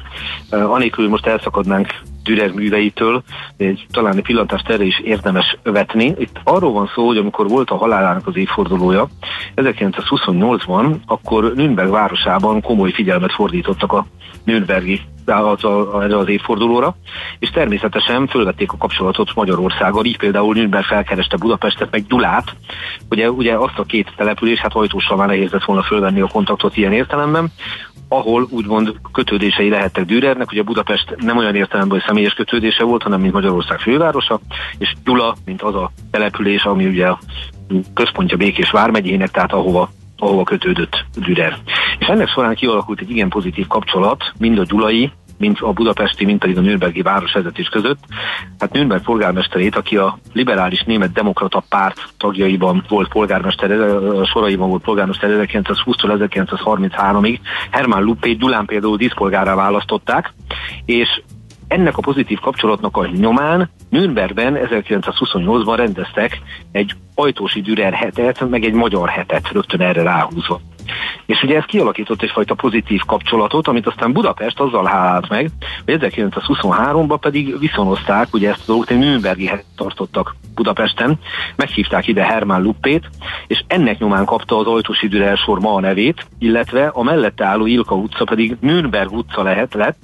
Uh, 0.50 0.72
anélkül, 0.72 1.08
most 1.08 1.26
elszakadnánk 1.26 1.94
Dürer 2.26 2.52
műveitől, 2.52 3.22
egy, 3.56 3.86
talán 3.90 4.16
egy 4.16 4.22
pillantást 4.22 4.68
erre 4.68 4.84
is 4.84 5.00
érdemes 5.04 5.58
vetni. 5.62 6.14
Itt 6.18 6.40
arról 6.44 6.72
van 6.72 6.90
szó, 6.94 7.06
hogy 7.06 7.16
amikor 7.16 7.48
volt 7.48 7.70
a 7.70 7.76
halálának 7.76 8.26
az 8.26 8.36
évfordulója, 8.36 9.08
1928-ban, 9.56 10.96
akkor 11.06 11.52
Nürnberg 11.54 11.90
városában 11.90 12.60
komoly 12.60 12.90
figyelmet 12.90 13.32
fordítottak 13.32 13.92
a 13.92 14.06
Nürnbergi 14.44 15.00
az, 15.26 15.64
erre 16.02 16.16
az 16.16 16.28
évfordulóra, 16.28 16.96
és 17.38 17.50
természetesen 17.50 18.26
fölvették 18.26 18.72
a 18.72 18.76
kapcsolatot 18.76 19.34
Magyarországgal, 19.34 20.04
így 20.04 20.18
például 20.18 20.54
Nürnberg 20.54 20.84
felkereste 20.84 21.36
Budapestet, 21.36 21.90
meg 21.90 22.06
Gyulát, 22.06 22.56
ugye, 23.10 23.30
ugye 23.30 23.54
azt 23.54 23.78
a 23.78 23.84
két 23.84 24.12
település, 24.16 24.58
hát 24.58 24.74
ajtóssal 24.74 25.16
már 25.16 25.26
nehéz 25.26 25.50
lett 25.50 25.64
volna 25.64 25.82
fölvenni 25.82 26.20
a 26.20 26.26
kontaktot 26.26 26.76
ilyen 26.76 26.92
értelemben, 26.92 27.52
ahol 28.08 28.46
úgymond 28.50 28.94
kötődései 29.12 29.68
lehettek 29.68 30.04
Dürernek, 30.04 30.50
ugye 30.50 30.62
Budapest 30.62 31.16
nem 31.16 31.36
olyan 31.36 31.54
értelemben, 31.54 31.98
hogy 31.98 32.06
személyes 32.16 32.36
kötődése 32.36 32.84
volt, 32.84 33.02
hanem 33.02 33.20
mint 33.20 33.32
Magyarország 33.32 33.78
fővárosa, 33.78 34.40
és 34.78 34.94
Gyula, 35.04 35.36
mint 35.44 35.62
az 35.62 35.74
a 35.74 35.90
település, 36.10 36.62
ami 36.64 36.86
ugye 36.86 37.06
a 37.06 37.18
központja 37.94 38.36
Békés 38.36 38.70
vármegyének, 38.70 39.30
tehát 39.30 39.52
ahova 39.52 39.90
ahova 40.18 40.44
kötődött 40.44 41.04
Dürer. 41.14 41.58
És 41.98 42.06
ennek 42.06 42.28
során 42.28 42.54
kialakult 42.54 43.00
egy 43.00 43.10
igen 43.10 43.28
pozitív 43.28 43.66
kapcsolat, 43.66 44.32
mind 44.38 44.58
a 44.58 44.64
gyulai, 44.64 45.12
mint 45.38 45.60
a 45.60 45.72
budapesti, 45.72 46.24
mint 46.24 46.38
pedig 46.38 46.58
a 46.58 46.60
nürnbergi 46.60 47.02
városvezetés 47.02 47.68
között. 47.68 47.98
Hát 48.58 48.72
Nürnberg 48.72 49.02
polgármesterét, 49.02 49.76
aki 49.76 49.96
a 49.96 50.18
liberális 50.32 50.82
német 50.82 51.12
demokrata 51.12 51.64
párt 51.68 52.08
tagjaiban 52.16 52.84
volt 52.88 53.08
polgármester, 53.08 53.70
soraiban 54.24 54.68
volt 54.68 54.82
polgármester 54.82 55.30
1920-tól 55.32 56.28
1933-ig, 56.30 57.38
Hermann 57.70 58.04
Luppé 58.04 58.32
Gyulán 58.32 58.64
például 58.64 58.96
díszpolgárá 58.96 59.54
választották, 59.54 60.32
és 60.84 61.08
ennek 61.68 61.96
a 61.96 62.02
pozitív 62.02 62.38
kapcsolatnak 62.38 62.96
a 62.96 63.06
nyomán 63.06 63.70
Nürnbergben 63.88 64.58
1928-ban 64.58 65.74
rendeztek 65.76 66.40
egy 66.72 66.94
ajtósi 67.16 67.60
Dürer 67.60 67.92
hetet, 67.92 68.48
meg 68.48 68.64
egy 68.64 68.72
magyar 68.72 69.08
hetet 69.08 69.52
rögtön 69.52 69.80
erre 69.80 70.02
ráhúzva. 70.02 70.60
És 71.26 71.42
ugye 71.42 71.56
ez 71.56 71.64
kialakított 71.64 72.22
egyfajta 72.22 72.54
pozitív 72.54 73.00
kapcsolatot, 73.06 73.68
amit 73.68 73.86
aztán 73.86 74.12
Budapest 74.12 74.60
azzal 74.60 74.84
hálált 74.84 75.28
meg, 75.28 75.50
hogy 75.84 75.96
1923-ban 76.00 77.18
pedig 77.20 77.58
viszonozták, 77.58 78.34
ugye 78.34 78.50
ezt 78.50 78.60
a 78.60 78.64
dolgot 78.66 78.90
egy 78.90 78.98
Nürnbergi 78.98 79.50
tartottak 79.76 80.36
Budapesten, 80.54 81.18
meghívták 81.56 82.06
ide 82.06 82.24
Hermann 82.24 82.62
Luppét, 82.62 83.08
és 83.46 83.64
ennek 83.66 83.98
nyomán 83.98 84.24
kapta 84.24 84.58
az 84.58 84.66
Ajtósi 84.66 85.08
Dürer 85.08 85.36
sor 85.36 85.60
ma 85.60 85.74
a 85.74 85.80
nevét, 85.80 86.26
illetve 86.38 86.86
a 86.86 87.02
mellette 87.02 87.44
álló 87.44 87.66
Ilka 87.66 87.94
utca 87.94 88.24
pedig 88.24 88.56
Nürnberg 88.60 89.12
utca 89.12 89.42
lehet 89.42 89.74
lett, 89.74 90.00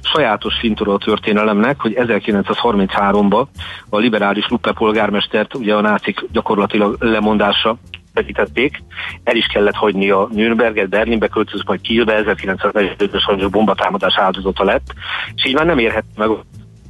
sajátos 0.00 0.54
fintora 0.58 0.92
a 0.92 0.98
történelemnek, 0.98 1.80
hogy 1.80 1.96
1933-ban 1.98 3.46
a 3.88 3.98
liberális 3.98 4.48
Luppe 4.48 4.72
polgármestert 4.72 5.54
ugye 5.54 5.74
a 5.74 5.80
nácik 5.80 6.24
gyakorlatilag 6.32 6.55
lemondásra 6.98 7.76
veszítették, 8.14 8.82
el 9.24 9.36
is 9.36 9.46
kellett 9.46 9.74
hagyni 9.74 10.10
a 10.10 10.28
Nürnberget, 10.32 10.88
Berlinbe 10.88 11.28
költözött, 11.28 11.66
majd 11.66 11.80
Kielbe, 11.80 12.22
1945-ös 12.26 13.48
bombatámadás 13.50 14.18
áldozata 14.18 14.64
lett, 14.64 14.94
és 15.34 15.44
így 15.44 15.54
már 15.54 15.66
nem 15.66 15.78
érhet 15.78 16.04
meg 16.16 16.28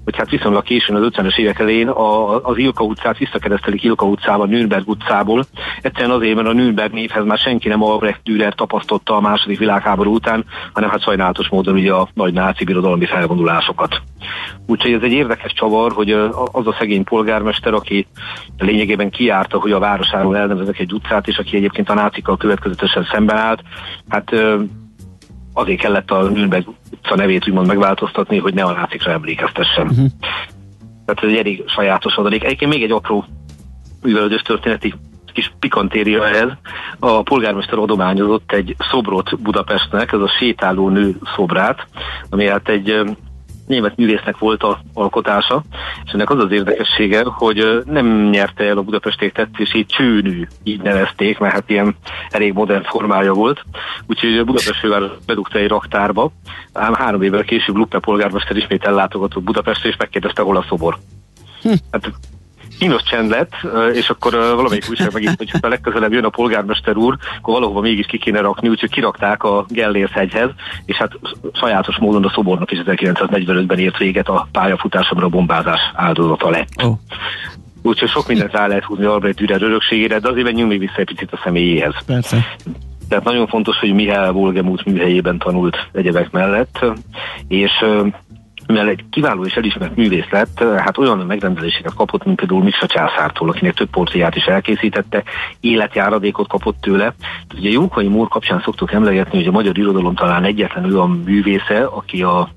hogy 0.07 0.17
hát 0.17 0.31
viszonylag 0.31 0.63
későn 0.63 0.97
az 0.97 1.09
50-es 1.11 1.39
évek 1.39 1.59
elején 1.59 1.89
a, 1.89 2.37
az 2.45 2.59
Ilka 2.59 2.85
utcát 2.85 3.19
visszakeresztelik 3.19 3.83
Ilka 3.83 4.07
utcába, 4.07 4.45
Nürnberg 4.45 4.89
utcából. 4.89 5.45
Egyszerűen 5.81 6.11
azért, 6.11 6.35
mert 6.35 6.49
a 6.49 6.53
Nürnberg 6.53 6.93
névhez 6.93 7.25
már 7.25 7.39
senki 7.39 7.69
nem 7.69 7.83
Albrecht 7.83 8.21
Dürer 8.25 8.55
tapasztotta 8.55 9.17
a 9.17 9.21
második 9.21 9.59
világháború 9.59 10.15
után, 10.15 10.45
hanem 10.73 10.91
hát 10.91 11.03
sajnálatos 11.03 11.49
módon 11.49 11.75
ugye 11.75 11.93
a 11.93 12.09
nagy 12.15 12.33
náci 12.33 12.65
birodalmi 12.65 13.07
felvonulásokat. 13.07 14.01
Úgyhogy 14.67 14.93
ez 14.93 15.03
egy 15.03 15.13
érdekes 15.13 15.53
csavar, 15.53 15.93
hogy 15.93 16.11
az 16.53 16.67
a 16.67 16.77
szegény 16.79 17.05
polgármester, 17.05 17.75
aki 17.75 18.07
lényegében 18.59 19.11
kiárta, 19.11 19.59
hogy 19.59 19.73
a 19.73 19.79
városáról 19.79 20.37
elnevezek 20.37 20.79
egy 20.79 20.93
utcát, 20.93 21.29
és 21.29 21.39
aki 21.39 21.57
egyébként 21.57 21.91
a 21.91 21.95
nácikkal 21.95 22.37
következetesen 22.37 23.09
szemben 23.13 23.37
állt, 23.37 23.63
hát 24.09 24.35
azért 25.57 25.81
kellett 25.81 26.11
a 26.11 26.23
Nürnberg 26.23 26.69
utca 26.91 27.15
nevét 27.15 27.49
úgymond 27.49 27.67
megváltoztatni, 27.67 28.39
hogy 28.39 28.55
ne 28.55 28.63
a 28.63 28.73
nácikra 28.73 29.13
emlékeztessen. 29.13 29.87
Uh-huh. 29.87 30.07
Tehát 31.05 31.23
ez 31.23 31.29
egy 31.29 31.37
elég 31.37 31.65
sajátos 31.67 32.15
adalék. 32.15 32.45
Egyébként 32.45 32.73
még 32.73 32.83
egy 32.83 32.91
apró 32.91 33.25
művelődős 34.03 34.43
történeti 34.43 34.95
kis 35.33 35.53
pikantéria 35.59 36.29
ez. 36.29 36.49
A 36.99 37.23
polgármester 37.23 37.79
adományozott 37.79 38.53
egy 38.53 38.77
szobrot 38.91 39.41
Budapestnek, 39.41 40.13
ez 40.13 40.21
a 40.21 40.29
sétáló 40.39 40.89
nő 40.89 41.17
szobrát, 41.35 41.87
ami 42.31 42.47
hát 42.47 42.69
egy 42.69 43.01
német 43.67 43.97
művésznek 43.97 44.39
volt 44.39 44.63
a 44.63 44.81
alkotása, 44.95 45.63
és 46.05 46.13
ennek 46.13 46.31
az 46.31 46.39
az 46.39 46.53
érdekessége, 46.53 47.23
hogy 47.25 47.83
nem 47.85 48.29
nyerte 48.29 48.65
el 48.65 48.79
a 48.79 48.83
budapesti 48.83 49.31
tetszését 49.33 49.89
csőnű, 49.89 50.47
így 50.63 50.83
nevezték, 50.83 51.39
mert 51.39 51.53
hát 51.53 51.71
ilyen 51.71 51.97
elég 52.31 52.53
modern 52.53 52.83
formája 52.83 53.33
volt. 53.33 53.65
Úgyhogy 54.07 54.39
a 54.39 54.45
Budapest 54.45 54.79
főváros 54.79 55.11
bedugta 55.27 55.59
egy 55.59 55.69
raktárba, 55.69 56.33
ám 56.73 56.95
három 56.95 57.23
évvel 57.23 57.45
később 57.45 57.77
Luppe 57.77 57.99
polgármester 57.99 58.57
ismét 58.57 58.85
ellátogatott 58.85 59.43
Budapestre, 59.43 59.89
és 59.89 59.97
megkérdezte, 59.97 60.43
hol 60.43 60.57
a 60.57 60.65
szobor. 60.69 60.99
Hm. 61.63 61.73
Hát 61.91 62.13
kínos 62.79 63.03
csend 63.03 63.31
lett, 63.31 63.53
és 63.93 64.11
akkor 64.11 64.33
valamelyik 64.33 64.87
újság 64.91 65.13
megint, 65.13 65.37
hogy 65.37 65.51
ha 65.63 65.69
legközelebb 65.69 66.13
jön 66.13 66.25
a 66.25 66.29
polgármester 66.29 66.97
úr, 66.97 67.17
akkor 67.39 67.55
valahova 67.55 67.81
mégis 67.81 68.07
ki 68.07 68.19
kéne 68.19 68.41
rakni, 68.41 68.69
úgyhogy 68.69 68.91
kirakták 68.91 69.43
a 69.43 69.65
Gellérshegyhez, 69.69 70.51
és 70.85 70.97
hát 70.97 71.13
sajátos 71.53 71.99
módon 71.99 72.25
a 72.25 72.31
szobornak 72.35 72.71
is 72.71 72.79
1945-ben 72.85 73.79
ért 73.79 73.99
véget 73.99 74.29
a 74.29 74.49
pályafutásomra 74.53 75.27
a 75.27 75.29
bombázás 75.29 75.81
áldozata 75.95 76.51
lett. 76.51 76.83
Oh. 76.85 76.99
Úgyhogy 77.83 78.09
sok 78.09 78.29
mindent 78.29 78.53
rá 78.53 78.67
lehet 78.67 78.85
húzni 78.85 79.05
Albrecht 79.05 79.37
Dürer 79.37 79.63
örökségére, 79.63 80.19
de 80.19 80.29
azért 80.29 80.47
menjünk 80.47 80.71
még 80.71 80.79
vissza 80.79 80.97
egy 80.97 81.07
picit 81.07 81.33
a 81.33 81.41
személyéhez. 81.45 81.95
Persze. 82.07 82.57
Tehát 83.09 83.25
nagyon 83.25 83.47
fontos, 83.47 83.79
hogy 83.79 83.95
Mihály 83.95 84.33
Volgemut 84.33 84.85
műhelyében 84.85 85.39
tanult 85.39 85.89
egyebek 85.93 86.31
mellett, 86.31 86.85
és 87.49 87.85
mivel 88.67 88.89
egy 88.89 89.05
kiváló 89.11 89.45
és 89.45 89.55
elismert 89.55 89.97
művész 89.97 90.31
lett, 90.31 90.65
hát 90.77 90.99
olyan 90.99 91.19
megrendeléseket 91.19 91.95
kapott, 91.95 92.25
mint 92.25 92.37
például 92.37 92.63
Miksa 92.63 92.87
császártól, 92.87 93.49
akinek 93.49 93.75
több 93.75 93.91
porciát 93.91 94.37
is 94.37 94.45
elkészítette, 94.45 95.23
életjáradékot 95.61 96.49
kapott 96.49 96.81
tőle. 96.81 97.15
Ugye 97.57 97.71
Jókai 97.71 98.09
Mór 98.09 98.29
kapcsán 98.29 98.61
szoktuk 98.65 98.93
emlegetni, 98.93 99.39
hogy 99.39 99.47
a 99.47 99.51
magyar 99.51 99.79
irodalom 99.79 100.15
talán 100.15 100.45
egyetlen 100.45 100.85
olyan 100.85 101.11
művésze, 101.11 101.85
aki 101.85 102.23
a, 102.23 102.49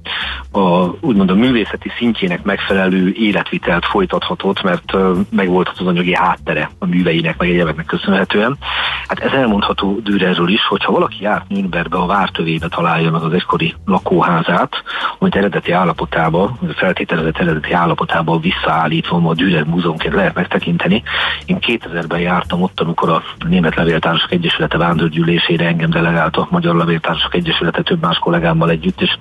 a 0.51 0.95
úgymond 1.01 1.29
a 1.29 1.35
művészeti 1.35 1.91
szintjének 1.97 2.43
megfelelő 2.43 3.11
életvitelt 3.11 3.85
folytathatott, 3.85 4.61
mert 4.61 4.93
megvolt 5.29 5.71
az 5.77 5.87
anyagi 5.87 6.15
háttere 6.15 6.69
a 6.79 6.85
műveinek, 6.85 7.37
meg 7.37 7.49
egyebeknek 7.49 7.85
köszönhetően. 7.85 8.57
Hát 9.07 9.19
ez 9.19 9.31
elmondható 9.31 9.99
Dürerről 10.03 10.49
is, 10.49 10.65
hogyha 10.67 10.91
valaki 10.91 11.17
járt 11.19 11.49
Nürnbergbe, 11.49 11.97
a 11.97 12.05
vártövébe 12.05 12.67
találja 12.67 13.11
meg 13.11 13.21
az 13.21 13.33
egykori 13.33 13.73
lakóházát, 13.85 14.83
amit 15.19 15.35
eredeti 15.35 15.71
állapotban 15.71 15.98
állapotába, 15.99 16.57
feltételezett 16.75 17.37
eredeti 17.37 17.71
állapotába 17.71 18.39
visszaállítva 18.39 19.29
a 19.29 19.33
Dürer 19.33 19.63
Múzeumként 19.63 20.13
lehet 20.13 20.33
megtekinteni. 20.33 21.03
Én 21.45 21.57
2000-ben 21.59 22.19
jártam 22.19 22.61
ott, 22.61 22.79
amikor 22.79 23.09
a 23.09 23.23
Német 23.47 23.75
Levéltársak 23.75 24.31
Egyesülete 24.31 24.77
vándorgyűlésére 24.77 25.65
engem 25.65 25.89
delegált 25.89 26.37
a 26.37 26.47
Magyar 26.49 26.75
Levéltársak 26.75 27.33
Egyesülete 27.33 27.81
több 27.81 28.01
más 28.01 28.17
kollégámmal 28.17 28.69
együtt, 28.69 29.01
és 29.01 29.17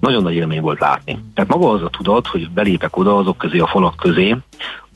nagyon 0.00 0.22
nagy 0.22 0.34
élmény 0.34 0.60
volt 0.60 0.80
látni. 0.80 1.18
Tehát 1.34 1.50
maga 1.50 1.70
az 1.70 1.82
a 1.82 1.88
tudat, 1.88 2.26
hogy 2.26 2.50
belépek 2.50 2.96
oda 2.96 3.16
azok 3.16 3.38
közé 3.38 3.58
a 3.58 3.66
falak 3.66 3.96
közé, 3.96 4.36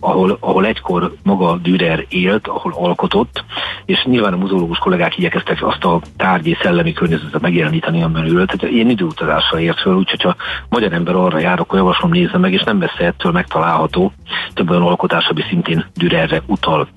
ahol, 0.00 0.36
ahol 0.40 0.66
egykor 0.66 1.12
maga 1.22 1.56
Dürer 1.56 2.06
élt, 2.08 2.46
ahol 2.46 2.72
alkotott, 2.76 3.44
és 3.84 4.04
nyilván 4.04 4.32
a 4.32 4.36
muzeológus 4.36 4.78
kollégák 4.78 5.18
igyekeztek 5.18 5.66
azt 5.66 5.84
a 5.84 6.00
tárgyi 6.16 6.56
szellemi 6.62 6.92
környezetet 6.92 7.40
megjeleníteni, 7.40 8.02
amiben 8.02 8.26
ült. 8.26 8.56
Tehát 8.56 8.74
ilyen 8.74 8.90
időutazásra 8.90 9.60
ért 9.60 9.80
föl, 9.80 9.94
úgyhogy 9.96 10.22
ha 10.22 10.36
magyar 10.68 10.92
ember 10.92 11.14
arra 11.14 11.38
jár, 11.38 11.60
akkor 11.60 11.78
javaslom 11.78 12.10
nézze 12.10 12.38
meg, 12.38 12.52
és 12.52 12.62
nem 12.62 12.76
messze 12.76 13.04
ettől 13.04 13.32
megtalálható 13.32 14.12
több 14.54 14.70
olyan 14.70 14.82
alkotás, 14.82 15.26
ami 15.28 15.42
szintén 15.48 15.84
Dürerre 15.94 16.42
utal. 16.46 16.88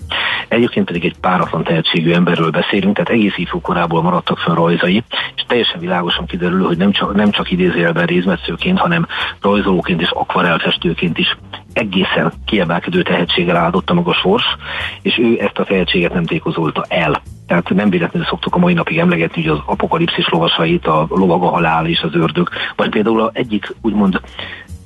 Egyébként 0.48 0.86
pedig 0.86 1.06
egy 1.06 1.16
páratlan 1.22 1.64
tehetségű 1.64 2.12
emberről 2.12 2.50
beszélünk, 2.50 2.96
tehát 2.96 3.12
egész 3.12 3.38
ifjú 3.38 3.62
maradtak 4.02 4.38
fönn 4.38 4.56
rajzai, 4.56 5.04
és 5.36 5.44
teljesen 5.48 5.80
világosan 5.80 6.26
kiderül, 6.26 6.66
hogy 6.66 6.78
nem 6.78 6.92
csak, 6.92 7.14
nem 7.16 7.32
csak 7.32 7.52
idézélben 7.52 8.06
részmetszőként, 8.06 8.80
hanem 8.80 9.08
rajzolóként 9.42 10.02
és 10.02 10.10
akvarelfestőként 10.10 11.18
is 11.18 11.38
egészen 11.74 12.34
kiemelkedő 12.46 13.02
tehetséggel 13.02 13.56
áldotta 13.56 13.94
maga 13.94 14.14
sors, 14.14 14.44
és 15.02 15.18
ő 15.18 15.40
ezt 15.40 15.58
a 15.58 15.64
tehetséget 15.64 16.14
nem 16.14 16.26
tékozolta 16.26 16.86
el. 16.88 17.22
Tehát 17.48 17.70
nem 17.70 17.90
véletlenül 17.90 18.28
szoktuk 18.28 18.56
a 18.56 18.60
mai 18.60 18.74
napig 18.74 18.98
emlegetni, 18.98 19.42
hogy 19.44 19.52
az 19.52 19.64
apokalipszis 19.66 20.30
lovasait, 20.30 20.88
a 20.88 21.06
lovag 21.10 21.44
a 21.44 21.50
halál 21.50 21.88
és 21.88 22.00
az 22.00 22.16
ördög, 22.16 22.50
vagy 22.76 22.90
például 22.90 23.22
a 23.22 23.30
egyik 23.34 23.76
úgymond 23.82 24.20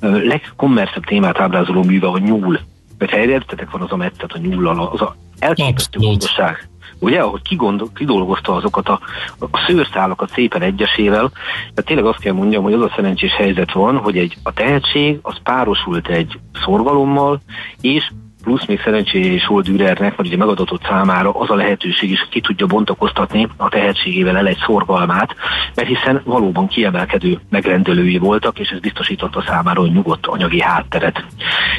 legkommerszebb 0.00 1.04
témát 1.04 1.40
ábrázoló 1.40 1.82
műve 1.82 2.06
a 2.06 2.18
nyúl. 2.18 2.60
Vagy 2.98 3.10
ha 3.10 3.18
értetek 3.18 3.70
van 3.70 3.80
az 3.80 3.92
a 3.92 3.96
mettet 3.96 4.32
a 4.32 4.38
nyúllal, 4.38 4.88
az 4.92 5.00
a 5.00 5.16
elképesztő 5.38 5.98
gondosság 5.98 6.68
ugye, 6.98 7.20
ahogy 7.20 7.42
kigondol, 7.42 7.88
kidolgozta 7.94 8.54
azokat 8.54 8.88
a, 8.88 9.00
a 9.38 9.64
szőrszálakat 9.66 10.30
szépen 10.30 10.62
egyesével, 10.62 11.30
tehát 11.58 11.84
tényleg 11.84 12.04
azt 12.04 12.20
kell 12.20 12.32
mondjam, 12.32 12.62
hogy 12.62 12.72
az 12.72 12.82
a 12.82 12.92
szerencsés 12.96 13.32
helyzet 13.32 13.72
van, 13.72 13.96
hogy 13.96 14.18
egy, 14.18 14.36
a 14.42 14.52
tehetség 14.52 15.18
az 15.22 15.36
párosult 15.42 16.08
egy 16.08 16.38
szorgalommal, 16.64 17.40
és 17.80 18.10
plusz 18.42 18.66
még 18.66 18.80
szerencsés 18.80 19.46
volt 19.46 19.64
Dürernek, 19.64 20.16
vagy 20.16 20.26
ugye 20.26 20.36
megadatott 20.36 20.82
számára 20.82 21.30
az 21.30 21.50
a 21.50 21.54
lehetőség 21.54 22.10
is, 22.10 22.26
ki 22.30 22.40
tudja 22.40 22.66
bontakoztatni 22.66 23.48
a 23.56 23.68
tehetségével 23.68 24.36
el 24.36 24.46
egy 24.46 24.58
szorgalmát, 24.66 25.34
mert 25.74 25.88
hiszen 25.88 26.22
valóban 26.24 26.66
kiemelkedő 26.66 27.40
megrendelői 27.50 28.18
voltak, 28.18 28.58
és 28.58 28.68
ez 28.68 28.80
biztosította 28.80 29.44
számára, 29.46 29.80
hogy 29.80 29.92
nyugodt 29.92 30.26
anyagi 30.26 30.60
hátteret. 30.60 31.24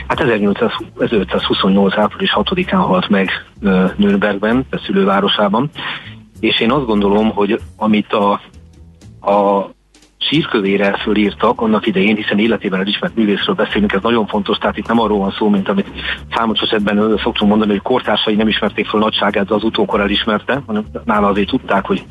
Hát 0.08 0.20
1828. 0.20 1.98
április 1.98 2.34
6-án 2.36 2.84
halt 2.88 3.10
meg 3.10 3.30
Nürnbergben, 3.96 4.66
a 4.72 4.78
szülővárosában, 4.78 5.70
és 6.40 6.60
én 6.60 6.72
azt 6.72 6.86
gondolom, 6.86 7.30
hogy 7.30 7.60
amit 7.78 8.14
a, 8.14 8.32
a 9.32 9.70
sírkövére 10.30 10.98
fölírtak 10.98 11.62
annak 11.62 11.88
idején, 11.88 12.16
hiszen 12.16 12.40
életében 12.40 12.80
elismert 12.80 13.16
művészről 13.16 13.56
beszélünk, 13.56 13.94
ez 13.94 14.02
nagyon 14.02 14.28
fontos, 14.28 14.58
tehát 14.58 14.78
itt 14.78 14.88
nem 14.88 15.00
arról 15.00 15.18
van 15.18 15.32
szó, 15.38 15.50
mint 15.50 15.70
amit 15.70 15.92
számos 16.34 16.60
esetben 16.60 17.20
szoktunk 17.24 17.50
mondani, 17.50 17.72
hogy 17.72 17.82
kortársai 17.82 18.36
nem 18.36 18.48
ismerték 18.48 18.88
fel 18.88 19.00
nagyságát, 19.00 19.46
de 19.46 19.54
az 19.54 19.64
utókor 19.64 20.00
elismerte, 20.00 20.62
hanem 20.66 20.86
nála 21.06 21.28
azért 21.28 21.50
tudták, 21.50 21.86
hogy 21.86 22.04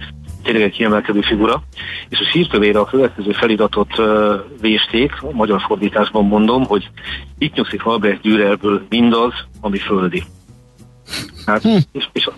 tényleg 0.43 0.63
egy 0.63 0.73
kiemelkedő 0.73 1.21
figura, 1.21 1.63
és 2.09 2.19
a 2.19 2.29
sírkövére 2.33 2.79
a 2.79 2.85
következő 2.85 3.33
feliratot 3.33 3.99
uh, 3.99 4.35
vésték, 4.61 5.13
a 5.23 5.33
magyar 5.33 5.61
fordításban 5.61 6.25
mondom, 6.25 6.65
hogy 6.65 6.91
itt 7.39 7.55
nyugszik 7.55 7.85
Albrecht 7.85 8.21
Dürerбől 8.21 8.83
mindaz, 8.89 9.33
ami 9.61 9.79
földi. 9.79 10.23
Hát, 11.47 11.63
hm. 11.63 11.77
és, 11.93 12.09
és, 12.13 12.29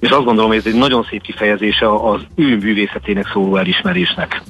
és 0.00 0.10
azt 0.10 0.24
gondolom, 0.24 0.48
hogy 0.48 0.58
ez 0.58 0.66
egy 0.66 0.74
nagyon 0.74 1.06
szép 1.10 1.22
kifejezése 1.22 1.94
az 1.94 2.20
ő 2.34 2.56
művészetének 2.56 3.30
szóló 3.32 3.56
elismerésnek. 3.56 4.42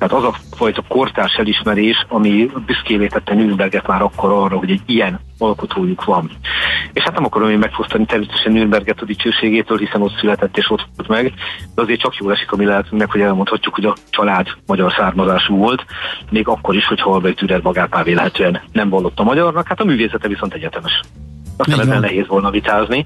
Tehát 0.00 0.24
az 0.24 0.24
a 0.24 0.56
fajta 0.56 0.82
kortárs 0.88 1.34
elismerés, 1.34 2.06
ami 2.08 2.50
büszkévé 2.66 3.06
tette 3.06 3.34
Nürnberget 3.34 3.86
már 3.86 4.02
akkor 4.02 4.32
arra, 4.32 4.56
hogy 4.56 4.70
egy 4.70 4.82
ilyen 4.86 5.20
alkotójuk 5.38 6.04
van. 6.04 6.30
És 6.92 7.02
hát 7.02 7.14
nem 7.14 7.24
akarom 7.24 7.50
én 7.50 7.58
megfosztani 7.58 8.04
természetesen 8.04 8.52
Nürnberget 8.52 9.00
a 9.00 9.04
dicsőségétől, 9.04 9.78
hiszen 9.78 10.02
ott 10.02 10.18
született 10.18 10.56
és 10.56 10.70
ott 10.70 10.86
volt 10.96 11.08
meg, 11.08 11.32
de 11.74 11.82
azért 11.82 12.00
csak 12.00 12.16
jól 12.16 12.32
esik 12.32 12.52
a 12.52 12.56
mi 12.56 12.64
lehetünknek, 12.64 13.10
hogy 13.10 13.20
elmondhatjuk, 13.20 13.74
hogy 13.74 13.84
a 13.84 13.96
család 14.10 14.46
magyar 14.66 14.92
származású 14.92 15.56
volt, 15.56 15.84
még 16.30 16.48
akkor 16.48 16.76
is, 16.76 16.86
hogy 16.86 17.00
Albrecht 17.02 17.38
Dürer 17.38 17.60
magát 17.62 17.94
már 17.94 18.04
véletlenül 18.04 18.60
nem 18.72 18.88
vallott 18.88 19.18
a 19.18 19.24
magyarnak, 19.24 19.66
hát 19.66 19.80
a 19.80 19.84
művészete 19.84 20.28
viszont 20.28 20.54
egyetemes. 20.54 21.00
Aztán 21.56 21.80
ezzel 21.80 22.00
nehéz 22.00 22.26
volna 22.26 22.50
vitázni. 22.50 23.04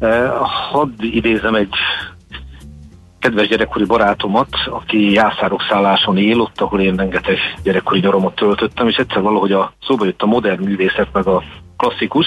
Uh, 0.00 0.26
hadd 0.70 0.90
idézem 1.00 1.54
egy 1.54 1.74
kedves 3.20 3.48
gyerekkori 3.48 3.84
barátomat, 3.84 4.48
aki 4.70 5.12
jászárok 5.12 5.62
szálláson 5.68 6.16
él, 6.16 6.40
ott, 6.40 6.60
ahol 6.60 6.80
én 6.80 6.96
rengeteg 6.96 7.36
gyerekkori 7.62 8.00
nyaromot 8.00 8.34
töltöttem, 8.34 8.88
és 8.88 8.96
egyszer 8.96 9.22
valahogy 9.22 9.52
a 9.52 9.72
szóba 9.86 10.04
jött 10.04 10.22
a 10.22 10.26
modern 10.26 10.64
művészet, 10.64 11.08
meg 11.12 11.26
a 11.26 11.42
klasszikus, 11.80 12.26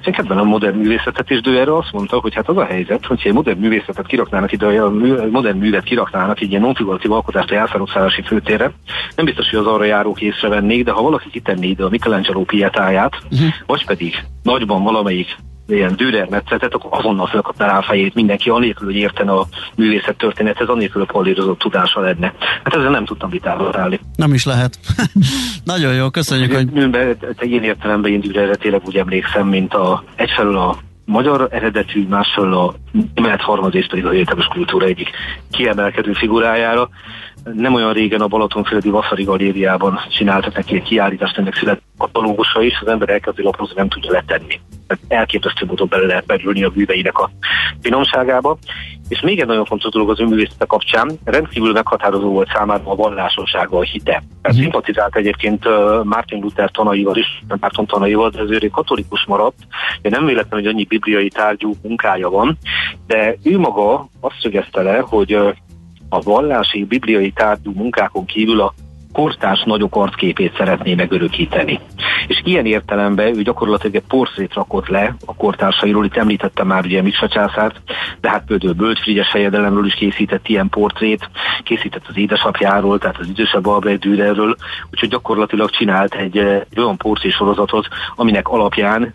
és 0.00 0.06
én 0.06 0.12
kedvelem 0.12 0.46
a 0.46 0.48
modern 0.48 0.76
művészetet, 0.76 1.30
és 1.30 1.40
ő 1.44 1.58
erre 1.58 1.76
azt 1.76 1.92
mondta, 1.92 2.18
hogy 2.20 2.34
hát 2.34 2.48
az 2.48 2.56
a 2.56 2.64
helyzet, 2.64 3.06
hogy 3.06 3.20
egy 3.24 3.32
modern 3.32 3.60
művészetet 3.60 4.06
kiraknának 4.06 4.52
ide, 4.52 4.82
a 4.82 4.90
modern 5.30 5.58
művet 5.58 5.82
kiraknának 5.82 6.40
egy 6.40 6.50
ilyen 6.50 6.62
non-figuratív 6.62 7.12
alkotást 7.12 7.50
a 7.50 7.54
jászárokszállási 7.54 8.22
főtérre, 8.22 8.72
nem 9.16 9.24
biztos, 9.24 9.50
hogy 9.50 9.58
az 9.58 9.66
arra 9.66 9.84
járók 9.84 10.20
észrevennék, 10.20 10.84
de 10.84 10.90
ha 10.90 11.02
valaki 11.02 11.30
kitenné 11.30 11.68
ide 11.68 11.84
a 11.84 11.88
Michelangelo 11.88 12.44
pietáját, 12.44 13.12
uh-huh. 13.30 13.48
vagy 13.66 13.86
pedig 13.86 14.24
nagyban 14.42 14.82
valamelyik 14.82 15.36
ilyen 15.68 15.96
Dürer 15.96 16.28
metszetet, 16.28 16.74
akkor 16.74 16.98
azonnal 16.98 17.26
felkapná 17.26 17.66
rá 17.66 17.78
a 17.78 17.82
fejét 17.82 18.14
mindenki, 18.14 18.50
anélkül, 18.50 18.86
hogy 18.86 18.96
értene 18.96 19.32
a 19.32 19.46
művészet 19.74 20.16
történethez, 20.16 20.68
anélkül 20.68 21.02
a 21.02 21.04
polírozott 21.04 21.58
tudása 21.58 22.00
lenne. 22.00 22.34
Hát 22.64 22.74
ezzel 22.74 22.90
nem 22.90 23.04
tudtam 23.04 23.30
vitába 23.30 23.70
állni. 23.72 24.00
Nem 24.16 24.34
is 24.34 24.44
lehet. 24.44 24.78
Nagyon 25.64 25.94
jó, 25.94 26.10
köszönjük, 26.10 26.54
hogy... 26.54 26.66
Nőnbe, 26.66 27.16
én 27.40 27.62
értelemben 27.62 28.12
én 28.12 28.20
Dürerre 28.20 28.54
tényleg 28.54 28.82
úgy 28.84 28.96
emlékszem, 28.96 29.48
mint 29.48 29.74
a, 29.74 30.04
egyfelől 30.16 30.56
a 30.56 30.76
magyar 31.04 31.48
eredetű, 31.50 32.06
másfelől 32.08 32.54
a 32.54 32.74
német 33.14 33.40
harmadrészt 33.40 33.88
pedig 33.88 34.06
a 34.06 34.10
egyetemes 34.10 34.46
kultúra 34.46 34.86
egyik 34.86 35.10
kiemelkedő 35.50 36.12
figurájára 36.12 36.88
nem 37.54 37.74
olyan 37.74 37.92
régen 37.92 38.20
a 38.20 38.26
Balatonföldi 38.26 38.90
Vasszari 38.90 39.24
Galériában 39.24 40.00
csináltak 40.10 40.54
neki 40.56 40.74
egy 40.74 40.82
kiállítást, 40.82 41.38
ennek 41.38 41.54
szület 41.54 41.82
katalógusa 41.98 42.62
is, 42.62 42.78
az 42.80 42.88
ember 42.88 43.08
elkezdi 43.08 43.42
lapozni, 43.42 43.74
nem 43.76 43.88
tudja 43.88 44.12
letenni. 44.12 44.60
Tehát 44.86 45.04
elképesztő 45.08 45.66
módon 45.66 45.88
bele 45.88 46.06
lehet 46.06 46.26
berülni 46.26 46.64
a 46.64 46.72
műveinek 46.74 47.18
a 47.18 47.30
finomságába. 47.80 48.58
És 49.08 49.20
még 49.20 49.40
egy 49.40 49.46
nagyon 49.46 49.64
fontos 49.64 49.90
dolog 49.90 50.10
az 50.10 50.20
önművészete 50.20 50.64
kapcsán, 50.64 51.10
rendkívül 51.24 51.72
meghatározó 51.72 52.30
volt 52.30 52.50
számára 52.54 52.82
a 52.84 52.94
vallásossága, 52.94 53.78
a 53.78 53.82
hite. 53.82 54.22
Uh-huh. 54.42 54.60
szimpatizált 54.60 55.16
egyébként 55.16 55.64
Martin 56.02 56.40
Luther 56.40 56.70
tanaival 56.70 57.16
is, 57.16 57.44
Márton 57.60 57.86
tanaival, 57.86 58.30
de 58.30 58.40
azért 58.40 58.70
katolikus 58.70 59.24
maradt. 59.26 59.56
Én 60.02 60.10
nem 60.10 60.26
véletlen, 60.26 60.60
hogy 60.60 60.68
annyi 60.68 60.84
bibliai 60.84 61.28
tárgyú 61.28 61.74
munkája 61.82 62.30
van, 62.30 62.58
de 63.06 63.36
ő 63.42 63.58
maga 63.58 64.08
azt 64.20 64.40
szögezte 64.40 64.82
le, 64.82 64.98
hogy 64.98 65.38
a 66.08 66.20
vallási 66.20 66.84
bibliai 66.84 67.30
tárgyú 67.30 67.72
munkákon 67.72 68.24
kívül 68.24 68.60
a 68.60 68.74
kortárs 69.16 69.62
nagyok 69.64 69.96
arcképét 69.96 70.56
szeretné 70.56 70.94
megörökíteni. 70.94 71.80
És 72.26 72.40
ilyen 72.44 72.66
értelemben 72.66 73.36
ő 73.36 73.42
gyakorlatilag 73.42 73.96
egy 73.96 74.02
porszét 74.08 74.54
rakott 74.54 74.88
le 74.88 75.14
a 75.24 75.34
kortársairól, 75.34 76.04
itt 76.04 76.16
említettem 76.16 76.66
már 76.66 76.84
ugye 76.84 77.02
Miksa 77.02 77.28
császárt, 77.28 77.80
de 78.20 78.30
hát 78.30 78.44
például 78.46 78.72
Bölt 78.72 78.98
Frigyes 78.98 79.30
fejedelemről 79.30 79.86
is 79.86 79.94
készített 79.94 80.48
ilyen 80.48 80.68
portrét, 80.68 81.30
készített 81.62 82.06
az 82.08 82.16
édesapjáról, 82.16 82.98
tehát 82.98 83.18
az 83.18 83.28
idősebb 83.28 83.66
Albrecht 83.66 84.00
Dürerről, 84.00 84.56
úgyhogy 84.90 85.08
gyakorlatilag 85.08 85.70
csinált 85.70 86.14
egy, 86.14 86.38
egy 86.38 86.78
olyan 86.78 86.96
portré 86.96 87.30
sorozatot, 87.30 87.88
aminek 88.16 88.48
alapján 88.48 89.14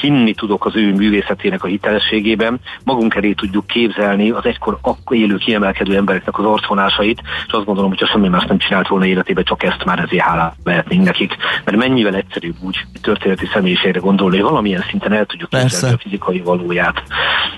hinni 0.00 0.34
tudok 0.34 0.66
az 0.66 0.76
ő 0.76 0.94
művészetének 0.94 1.64
a 1.64 1.66
hitelességében, 1.66 2.60
magunk 2.84 3.14
elé 3.14 3.32
tudjuk 3.32 3.66
képzelni 3.66 4.30
az 4.30 4.44
egykor 4.44 4.78
élő 5.10 5.36
kiemelkedő 5.36 5.96
embereknek 5.96 6.38
az 6.38 6.44
arcvonásait, 6.44 7.22
és 7.46 7.52
azt 7.52 7.64
gondolom, 7.64 7.90
hogy 7.90 8.00
ha 8.00 8.06
semmi 8.06 8.28
más 8.28 8.44
nem 8.44 8.58
csinált 8.58 8.88
volna 8.88 9.06
életében, 9.06 9.44
csak 9.44 9.62
ezt 9.62 9.84
már 9.84 9.98
ezért 9.98 10.22
hálát 10.22 10.56
lehetnénk 10.64 11.04
nekik, 11.04 11.36
mert 11.64 11.76
mennyivel 11.76 12.14
egyszerűbb 12.14 12.56
úgy 12.60 12.76
történeti 13.02 13.48
személyiségre 13.52 14.00
gondolni, 14.00 14.36
hogy 14.36 14.50
valamilyen 14.50 14.84
szinten 14.90 15.12
el 15.12 15.26
tudjuk 15.26 15.50
képzelni 15.50 15.94
a 15.94 15.98
fizikai 15.98 16.40
valóját. 16.40 17.02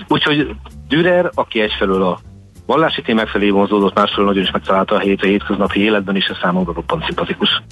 Úgyhogy 0.08 0.54
Dürer, 0.88 1.30
aki 1.34 1.60
egyfelől 1.60 2.02
a 2.02 2.20
vallási 2.66 3.02
témák 3.02 3.28
felé 3.28 3.50
vonzódott, 3.50 3.94
másfelől 3.94 4.26
nagyon 4.26 4.42
is 4.42 4.50
megtalálta 4.50 4.94
a 4.94 4.98
helyét 4.98 5.22
a 5.22 5.26
hétköznapi 5.26 5.80
életben, 5.80 6.16
és 6.16 6.28
a 6.28 6.38
számomra 6.42 6.72
roppant 6.72 7.04
szimpatikus. 7.04 7.62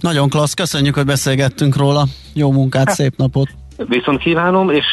Nagyon 0.00 0.28
klassz, 0.28 0.54
köszönjük, 0.54 0.94
hogy 0.94 1.04
beszélgettünk 1.04 1.76
róla. 1.76 2.04
Jó 2.34 2.52
munkát, 2.52 2.90
szép 2.90 3.16
napot! 3.16 3.63
Viszont 3.76 4.18
kívánom, 4.18 4.70
és 4.70 4.84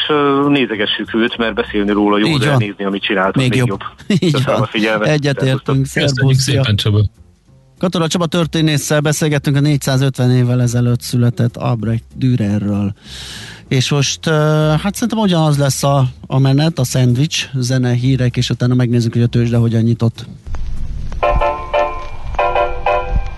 nézegessük 0.48 1.14
őt, 1.14 1.36
mert 1.36 1.54
beszélni 1.54 1.90
róla 1.90 2.18
jó, 2.18 2.26
Így 2.26 2.38
de 2.38 2.48
van. 2.48 2.56
nézni, 2.56 2.84
amit 2.84 3.02
csinált, 3.02 3.36
még, 3.36 3.48
még 3.48 3.58
jobb. 3.58 3.68
jobb. 3.68 3.80
Így 4.22 4.44
van. 4.44 4.68
A 4.94 5.02
Egyetértünk. 5.02 5.86
Köszönjük 5.92 6.38
szépen, 6.38 6.76
Csaba. 6.76 7.00
Katona 7.78 8.06
Csaba 8.08 8.26
történésszel 8.26 9.00
beszélgettünk 9.00 9.56
a 9.56 9.60
450 9.60 10.30
évvel 10.30 10.62
ezelőtt 10.62 11.00
született 11.00 11.56
Albrecht 11.56 12.04
Dürerről. 12.16 12.92
És 13.68 13.90
most, 13.90 14.28
hát 14.82 14.94
szerintem 14.94 15.18
ugyanaz 15.18 15.58
lesz 15.58 15.82
a, 15.82 16.04
a 16.26 16.38
menet, 16.38 16.78
a 16.78 16.84
szendvics, 16.84 17.48
zene, 17.54 17.92
hírek, 17.92 18.36
és 18.36 18.50
utána 18.50 18.74
megnézzük, 18.74 19.12
hogy 19.12 19.22
a 19.22 19.26
tőzsde 19.26 19.56
hogyan 19.56 19.82
nyitott. 19.82 20.26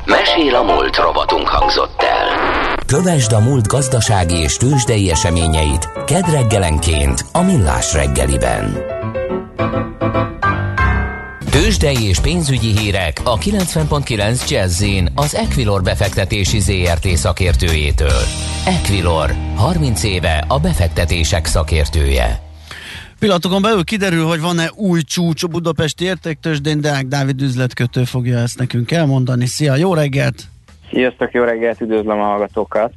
Mesél 0.07 0.55
a 0.55 0.63
múlt 0.63 0.97
robotunk 0.97 1.49
hangzott 1.49 2.03
el. 2.03 2.13
Kövesd 2.87 3.33
a 3.33 3.40
múlt 3.40 3.66
gazdasági 3.66 4.35
és 4.35 4.57
tőzsdei 4.57 5.11
eseményeit 5.11 5.88
kedd 6.07 6.31
reggelenként 6.31 7.25
a 7.33 7.42
Millás 7.42 7.92
reggeliben. 7.92 8.77
Tőzsdei 11.51 12.05
és 12.05 12.18
pénzügyi 12.18 12.79
hírek 12.79 13.20
a 13.25 13.38
90.9 13.38 14.51
jazz 14.51 14.85
az 15.14 15.35
Equilor 15.35 15.83
befektetési 15.83 16.61
ZRT 16.61 17.07
szakértőjétől. 17.16 18.23
Equilor, 18.64 19.35
30 19.57 20.03
éve 20.03 20.44
a 20.49 20.61
befektetések 20.61 21.47
szakértője. 21.47 22.42
Pillanatokon 23.18 23.62
belül 23.62 23.85
kiderül, 23.85 24.27
hogy 24.27 24.40
van-e 24.40 24.70
új 24.75 25.03
csúcs 25.03 25.42
a 25.42 25.47
Budapesti 25.47 26.05
értéktősdén, 26.05 26.81
Deák 26.81 27.07
Dávid 27.07 27.42
üzletkötő 27.42 28.05
fogja 28.05 28.38
ezt 28.38 28.59
nekünk 28.59 28.90
elmondani. 28.90 29.47
Szia, 29.47 29.77
jó 29.77 29.94
reggelt! 29.94 30.54
Sziasztok, 30.95 31.33
jó 31.33 31.45
reggelt, 31.45 31.81
üdvözlöm 31.81 32.21
a 32.21 32.25
hallgatókat! 32.25 32.93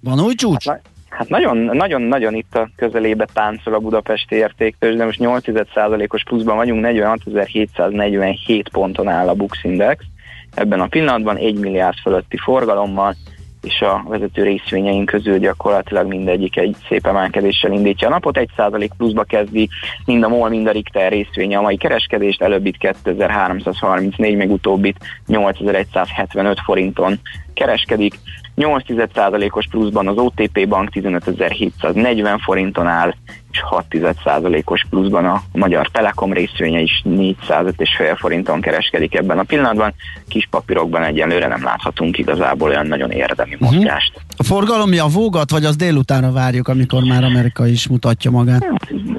Van 0.00 0.20
új 0.20 0.34
csúcs? 0.34 0.68
Hát, 0.68 0.82
hát 1.08 1.28
nagyon, 1.28 1.56
nagyon, 1.56 2.02
nagyon 2.02 2.34
itt 2.34 2.54
a 2.54 2.68
közelébe 2.76 3.26
táncol 3.32 3.74
a 3.74 3.78
budapesti 3.78 4.34
értéktős, 4.34 4.96
de 4.96 5.04
most 5.04 5.18
8%-os 5.22 6.24
pluszban 6.24 6.56
vagyunk, 6.56 6.84
46.747 6.86 8.64
ponton 8.72 9.08
áll 9.08 9.28
a 9.28 9.34
Bux 9.34 9.64
Index. 9.64 10.04
Ebben 10.54 10.80
a 10.80 10.86
pillanatban 10.86 11.36
1 11.36 11.58
milliárd 11.58 11.96
fölötti 11.96 12.36
forgalommal, 12.36 13.14
és 13.64 13.80
a 13.80 14.04
vezető 14.08 14.42
részvényeink 14.42 15.06
közül 15.06 15.38
gyakorlatilag 15.38 16.06
mindegyik 16.06 16.56
egy 16.56 16.76
szép 16.88 17.06
emelkedéssel 17.06 17.72
indítja 17.72 18.06
a 18.06 18.10
napot. 18.10 18.38
1% 18.56 18.88
pluszba 18.96 19.22
kezdi 19.22 19.68
mind 20.04 20.22
a 20.22 20.28
MOL, 20.28 20.48
mind 20.48 20.66
a 20.66 20.70
Richter 20.70 21.12
részvénye 21.12 21.58
a 21.58 21.62
mai 21.62 21.76
kereskedést, 21.76 22.42
előbbit 22.42 22.76
2334, 22.76 24.36
meg 24.36 24.50
utóbbit 24.50 24.98
8175 25.26 26.60
forinton 26.64 27.18
kereskedik. 27.54 28.14
8%-os 28.56 29.66
pluszban 29.70 30.08
az 30.08 30.16
OTP 30.16 30.68
bank 30.68 30.88
15.740 30.92 32.38
forinton 32.44 32.86
áll, 32.86 33.14
6%-os 33.70 34.86
pluszban 34.90 35.24
a 35.24 35.42
Magyar 35.52 35.88
Telekom 35.88 36.32
részvénye 36.32 36.80
is 36.80 37.02
405,5% 37.04 38.16
forinton 38.18 38.60
kereskedik 38.60 39.14
ebben 39.14 39.38
a 39.38 39.42
pillanatban. 39.42 39.94
Kis 40.28 40.48
papírokban 40.50 41.02
egyenlőre 41.02 41.46
nem 41.46 41.64
láthatunk 41.64 42.18
igazából 42.18 42.68
olyan 42.68 42.86
nagyon 42.86 43.10
érdemi 43.10 43.56
mhm. 43.58 43.64
mozgást. 43.64 44.12
Uh-huh. 44.14 44.32
A 44.36 44.42
forgalom 44.42 44.92
javógat, 44.92 45.50
vagy 45.50 45.64
az 45.64 45.76
délutánra 45.76 46.32
várjuk, 46.32 46.68
amikor 46.68 47.02
már 47.02 47.24
Amerika 47.24 47.66
is 47.66 47.88
mutatja 47.88 48.30
magát? 48.30 48.66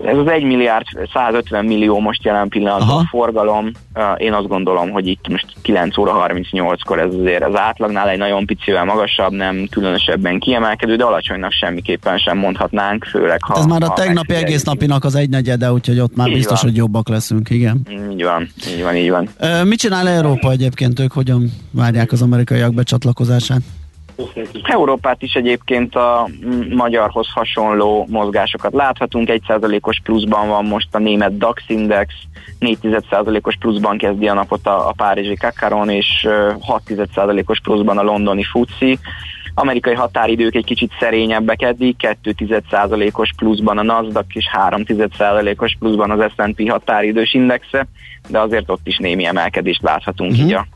Ez 0.06 0.18
az 0.18 0.28
1 0.28 0.44
milliárd 0.44 0.86
150 1.14 1.66
millió 1.66 2.00
most 2.00 2.24
jelen 2.24 2.50
pillanatban 2.50 2.90
Aha. 2.90 3.00
a 3.00 3.08
forgalom. 3.10 3.72
Én 4.18 4.34
azt 4.34 4.48
gondolom, 4.48 4.90
hogy 4.92 5.08
itt 5.08 5.28
most 5.28 5.46
9 5.62 5.98
óra 5.98 6.26
38-kor 6.28 7.00
ez 7.00 7.14
azért 7.14 7.44
az 7.44 7.58
átlagnál 7.58 8.10
egy 8.10 8.18
nagyon 8.18 8.46
picivel 8.46 8.86
magasabb, 8.86 9.32
nem 9.32 9.68
különösebben 9.72 10.40
kiemelkedő, 10.40 10.96
de 10.96 11.04
alacsonynak 11.04 11.52
semmiképpen 11.52 12.18
sem 12.18 12.38
mondhatnánk, 12.38 13.04
főleg 13.04 13.44
ha... 13.44 13.58
Ez 13.58 13.66
már 13.66 13.84
a 13.84 13.94
tegnapi 14.26 14.46
egész 14.46 14.64
napinak 14.64 15.04
az 15.04 15.16
egynegyede, 15.16 15.72
úgyhogy 15.72 16.00
ott 16.00 16.16
már 16.16 16.28
így 16.28 16.34
biztos, 16.34 16.62
van. 16.62 16.70
hogy 16.70 16.80
jobbak 16.80 17.10
leszünk, 17.10 17.50
igen. 17.50 17.88
Így 18.12 18.24
van, 18.24 18.50
így 18.68 18.82
van, 18.82 18.96
így 18.96 19.10
van. 19.10 19.30
Mit 19.66 19.80
csinál 19.80 20.08
Európa 20.08 20.52
egyébként? 20.52 21.00
Ők 21.00 21.12
hogyan 21.12 21.52
várják 21.72 22.12
az 22.12 22.22
amerikaiak 22.22 22.74
becsatlakozását? 22.74 23.62
Európát 24.64 25.22
is 25.22 25.34
egyébként 25.34 25.96
a 25.96 26.30
magyarhoz 26.70 27.28
hasonló 27.34 28.06
mozgásokat 28.10 28.74
láthatunk. 28.74 29.30
1%-os 29.32 30.02
pluszban 30.04 30.48
van 30.48 30.66
most 30.66 30.88
a 30.92 31.00
német 31.00 31.38
DAX 31.38 31.64
index, 31.68 32.14
4%-os 32.60 33.56
pluszban 33.60 33.98
kezdi 33.98 34.28
a 34.28 34.34
napot 34.34 34.68
a, 34.68 34.88
a 34.88 34.94
párizsi 34.98 35.36
Kakaron, 35.36 35.90
és 35.90 36.28
6%-os 36.68 37.60
pluszban 37.60 37.98
a 37.98 38.04
londoni 38.04 38.44
FUCI. 38.44 39.00
Amerikai 39.58 39.94
határidők 39.94 40.56
egy 40.56 40.66
kicsit 40.66 40.92
szerényebbek 41.00 41.62
eddig, 41.62 41.96
2,1%-os 42.00 43.30
pluszban 43.38 43.78
a 43.78 43.84
Nasdaq 43.84 44.28
és 44.34 44.46
3,1%-os 44.70 45.76
pluszban 45.80 46.12
az 46.12 46.32
S&P 46.36 46.70
határidős 46.70 47.34
indexe, 47.34 47.88
de 48.28 48.40
azért 48.40 48.70
ott 48.70 48.88
is 48.88 48.98
némi 48.98 49.26
emelkedést 49.26 49.82
láthatunk 49.82 50.32
uh-huh. 50.32 50.46
így 50.46 50.54
a 50.54 50.68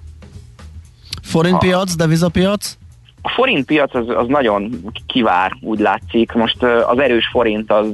Forintpiac, 1.21 1.95
devizapiac? 1.95 2.77
A 3.21 3.29
forint 3.29 3.65
piac 3.65 3.95
az, 3.95 4.05
az 4.07 4.27
nagyon 4.27 4.71
kivár, 5.07 5.51
úgy 5.61 5.79
látszik. 5.79 6.31
Most 6.31 6.63
az 6.63 6.99
erős 6.99 7.27
forint 7.31 7.71
az 7.71 7.87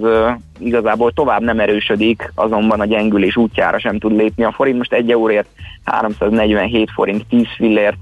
igazából 0.60 1.12
tovább 1.12 1.42
nem 1.42 1.60
erősödik, 1.60 2.32
azonban 2.36 2.80
a 2.80 2.86
gyengülés 2.86 3.36
útjára 3.36 3.80
sem 3.80 4.00
tud 4.00 4.16
lépni. 4.16 4.44
A 4.44 4.52
forint 4.52 4.78
most 4.78 4.94
egy 4.94 5.12
euróért 5.12 5.48
347 5.84 6.92
forint 6.92 7.26
10 7.28 7.46
fillért, 7.56 7.98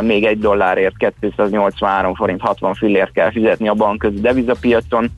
még 0.00 0.24
egy 0.24 0.38
dollárért 0.38 1.12
283 1.20 2.14
forint 2.14 2.40
60 2.40 2.74
fillért 2.74 3.12
kell 3.12 3.30
fizetni 3.30 3.68
a 3.68 3.74
bankközi 3.74 4.20
devizapiacon. 4.20 5.10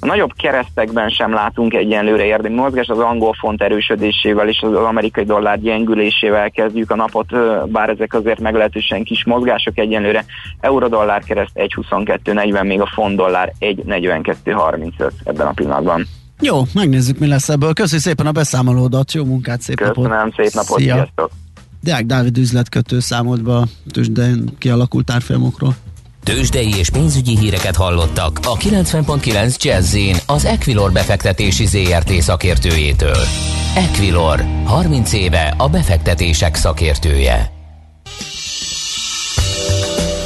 A 0.00 0.06
nagyobb 0.06 0.32
keresztekben 0.36 1.08
sem 1.08 1.32
látunk 1.32 1.74
egyenlőre 1.74 2.24
érdemi 2.24 2.54
mozgás, 2.54 2.86
az 2.86 2.98
angol 2.98 3.34
font 3.38 3.62
erősödésével 3.62 4.48
és 4.48 4.60
az 4.60 4.74
amerikai 4.74 5.24
dollár 5.24 5.60
gyengülésével 5.60 6.50
kezdjük 6.50 6.90
a 6.90 6.96
napot, 6.96 7.26
bár 7.70 7.88
ezek 7.88 8.14
azért 8.14 8.40
meglehetősen 8.40 9.04
kis 9.04 9.24
mozgások 9.24 9.78
egyenlőre. 9.78 10.24
Euró-dollár 10.60 11.22
kereszt 11.24 11.52
1.22.40, 11.54 12.66
még 12.66 12.80
a 12.80 12.86
font 12.86 13.16
dollár 13.16 13.52
1.42.35 13.60 15.10
ebben 15.24 15.46
a 15.46 15.52
pillanatban. 15.52 16.06
Jó, 16.40 16.62
megnézzük 16.74 17.18
mi 17.18 17.26
lesz 17.26 17.48
ebből. 17.48 17.72
Köszönjük 17.72 18.02
szépen 18.06 18.26
a 18.26 18.32
beszámolódat, 18.32 19.12
jó 19.12 19.24
munkát, 19.24 19.60
szép 19.60 19.76
Köszönöm, 19.76 20.02
napot! 20.02 20.10
Köszönöm, 20.10 20.32
szép 20.36 20.52
napot, 20.54 20.78
Szia. 20.78 20.94
sziasztok! 20.94 21.30
Deák 21.82 22.06
Dávid 22.06 22.38
üzletkötő 22.38 23.00
számolt 23.00 23.42
be 23.42 23.56
a 23.56 23.66
tőzsdén 23.90 24.56
kialakult 24.58 25.10
árfolyamokról. 25.10 25.76
Tőzsdei 26.22 26.74
és 26.78 26.90
pénzügyi 26.90 27.38
híreket 27.38 27.76
hallottak 27.76 28.38
a 28.42 28.56
90.9 28.56 29.62
jazz 29.62 29.96
az 30.26 30.44
Equilor 30.44 30.92
befektetési 30.92 31.66
ZRT 31.66 32.12
szakértőjétől. 32.12 33.24
Equilor, 33.74 34.44
30 34.64 35.12
éve 35.12 35.54
a 35.58 35.68
befektetések 35.68 36.54
szakértője. 36.54 37.51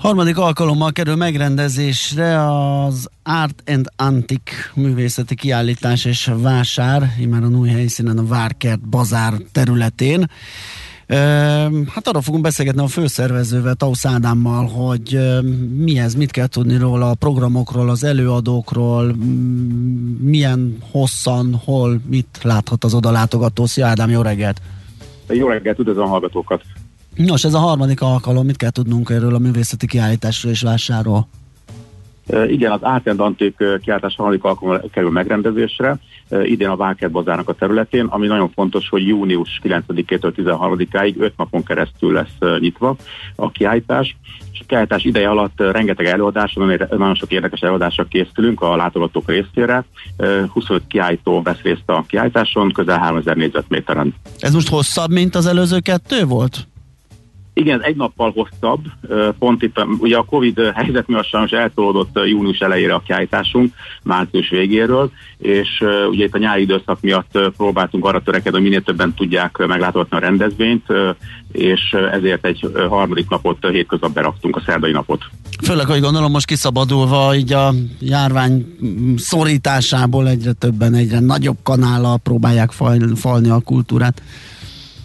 Harmadik 0.00 0.38
alkalommal 0.38 0.92
kerül 0.92 1.14
megrendezésre 1.14 2.52
az 2.52 3.08
Art 3.22 3.62
and 3.66 3.86
Antique 3.96 4.56
művészeti 4.74 5.34
kiállítás 5.34 6.04
és 6.04 6.30
vásár, 6.36 7.02
immár 7.18 7.42
a 7.42 7.46
új 7.46 7.68
helyszínen 7.68 8.18
a 8.18 8.26
Várkert 8.26 8.88
bazár 8.88 9.32
területén. 9.52 10.30
Hát 11.88 12.08
arra 12.08 12.20
fogunk 12.20 12.42
beszélgetni 12.42 12.82
a 12.82 12.86
főszervezővel, 12.86 13.74
Tausz 13.74 14.04
Ádámmal, 14.04 14.66
hogy 14.66 15.18
mi 15.76 15.98
ez, 15.98 16.14
mit 16.14 16.30
kell 16.30 16.46
tudni 16.46 16.76
róla, 16.76 17.10
a 17.10 17.14
programokról, 17.14 17.88
az 17.88 18.04
előadókról, 18.04 19.16
milyen 20.20 20.78
hosszan, 20.90 21.60
hol, 21.64 22.00
mit 22.06 22.38
láthat 22.42 22.84
az 22.84 22.94
oda 22.94 23.10
látogató. 23.10 23.66
Szia 23.66 23.86
Ádám, 23.86 24.10
jó 24.10 24.22
reggelt! 24.22 24.60
Jó 25.28 25.48
reggelt, 25.48 25.78
üdvözlöm 25.78 26.04
a 26.04 26.08
hallgatókat! 26.08 26.62
Nos, 27.14 27.44
ez 27.44 27.54
a 27.54 27.58
harmadik 27.58 28.00
alkalom, 28.00 28.46
mit 28.46 28.56
kell 28.56 28.70
tudnunk 28.70 29.10
erről 29.10 29.34
a 29.34 29.38
művészeti 29.38 29.86
kiállításról 29.86 30.52
és 30.52 30.62
vásárról? 30.62 31.28
Igen, 32.46 32.72
az 32.72 32.78
Átend 32.82 33.20
Antik 33.20 33.56
kiáltás 33.82 34.14
harmadik 34.16 34.44
alkalommal 34.44 34.90
kerül 34.92 35.10
megrendezésre, 35.10 35.98
idén 36.44 36.68
a 36.68 36.76
Vákert 36.76 37.12
bazárnak 37.12 37.48
a 37.48 37.52
területén, 37.52 38.04
ami 38.04 38.26
nagyon 38.26 38.50
fontos, 38.54 38.88
hogy 38.88 39.06
június 39.06 39.60
9-től 39.62 40.04
13-áig 40.08 41.16
5 41.18 41.32
napon 41.36 41.62
keresztül 41.62 42.12
lesz 42.12 42.58
nyitva 42.60 42.96
a 43.36 43.50
kiállítás. 43.50 44.16
És 44.52 44.60
a 44.60 44.64
kiállítás 44.66 45.04
ideje 45.04 45.28
alatt 45.28 45.60
rengeteg 45.60 46.06
előadás, 46.06 46.52
nagyon 46.52 47.14
sok 47.14 47.32
érdekes 47.32 47.60
előadásra 47.60 48.04
készülünk 48.04 48.60
a 48.60 48.76
látogatók 48.76 49.28
részére. 49.28 49.84
25 50.52 50.82
kiállító 50.88 51.42
vesz 51.42 51.60
részt 51.62 51.82
a 51.86 52.04
kiállításon, 52.06 52.72
közel 52.72 52.98
3000 52.98 53.36
négyzetméteren. 53.36 54.14
Ez 54.38 54.52
most 54.52 54.68
hosszabb, 54.68 55.10
mint 55.10 55.34
az 55.34 55.46
előző 55.46 55.78
kettő 55.78 56.24
volt? 56.24 56.68
Igen, 57.54 57.82
egy 57.82 57.96
nappal 57.96 58.32
hosszabb, 58.34 58.80
pont 59.38 59.62
itt, 59.62 59.84
ugye 59.98 60.16
a 60.16 60.24
Covid 60.24 60.60
helyzet 60.74 61.08
miatt 61.08 61.26
sajnos 61.26 61.50
eltolódott 61.50 62.18
június 62.26 62.58
elejére 62.58 62.94
a 62.94 63.02
kiállításunk, 63.06 63.74
március 64.02 64.48
végéről, 64.48 65.10
és 65.38 65.84
ugye 66.10 66.24
itt 66.24 66.34
a 66.34 66.38
nyári 66.38 66.62
időszak 66.62 67.00
miatt 67.00 67.38
próbáltunk 67.56 68.04
arra 68.04 68.22
törekedni, 68.22 68.58
hogy 68.58 68.68
minél 68.68 68.82
többen 68.82 69.14
tudják 69.14 69.56
meglátogatni 69.56 70.16
a 70.16 70.20
rendezvényt, 70.20 70.86
és 71.52 71.96
ezért 72.12 72.44
egy 72.44 72.70
harmadik 72.88 73.28
napot 73.28 73.68
hétköznap 73.68 74.12
beraktunk, 74.12 74.56
a 74.56 74.62
szerdai 74.66 74.92
napot. 74.92 75.24
Főleg, 75.62 75.86
hogy 75.86 76.00
gondolom 76.00 76.30
most 76.30 76.46
kiszabadulva 76.46 77.34
így 77.34 77.52
a 77.52 77.72
járvány 78.00 78.66
szorításából 79.16 80.28
egyre 80.28 80.52
többen, 80.52 80.94
egyre 80.94 81.20
nagyobb 81.20 81.58
kanállal 81.62 82.18
próbálják 82.18 82.70
falni 83.14 83.48
a 83.48 83.60
kultúrát. 83.60 84.22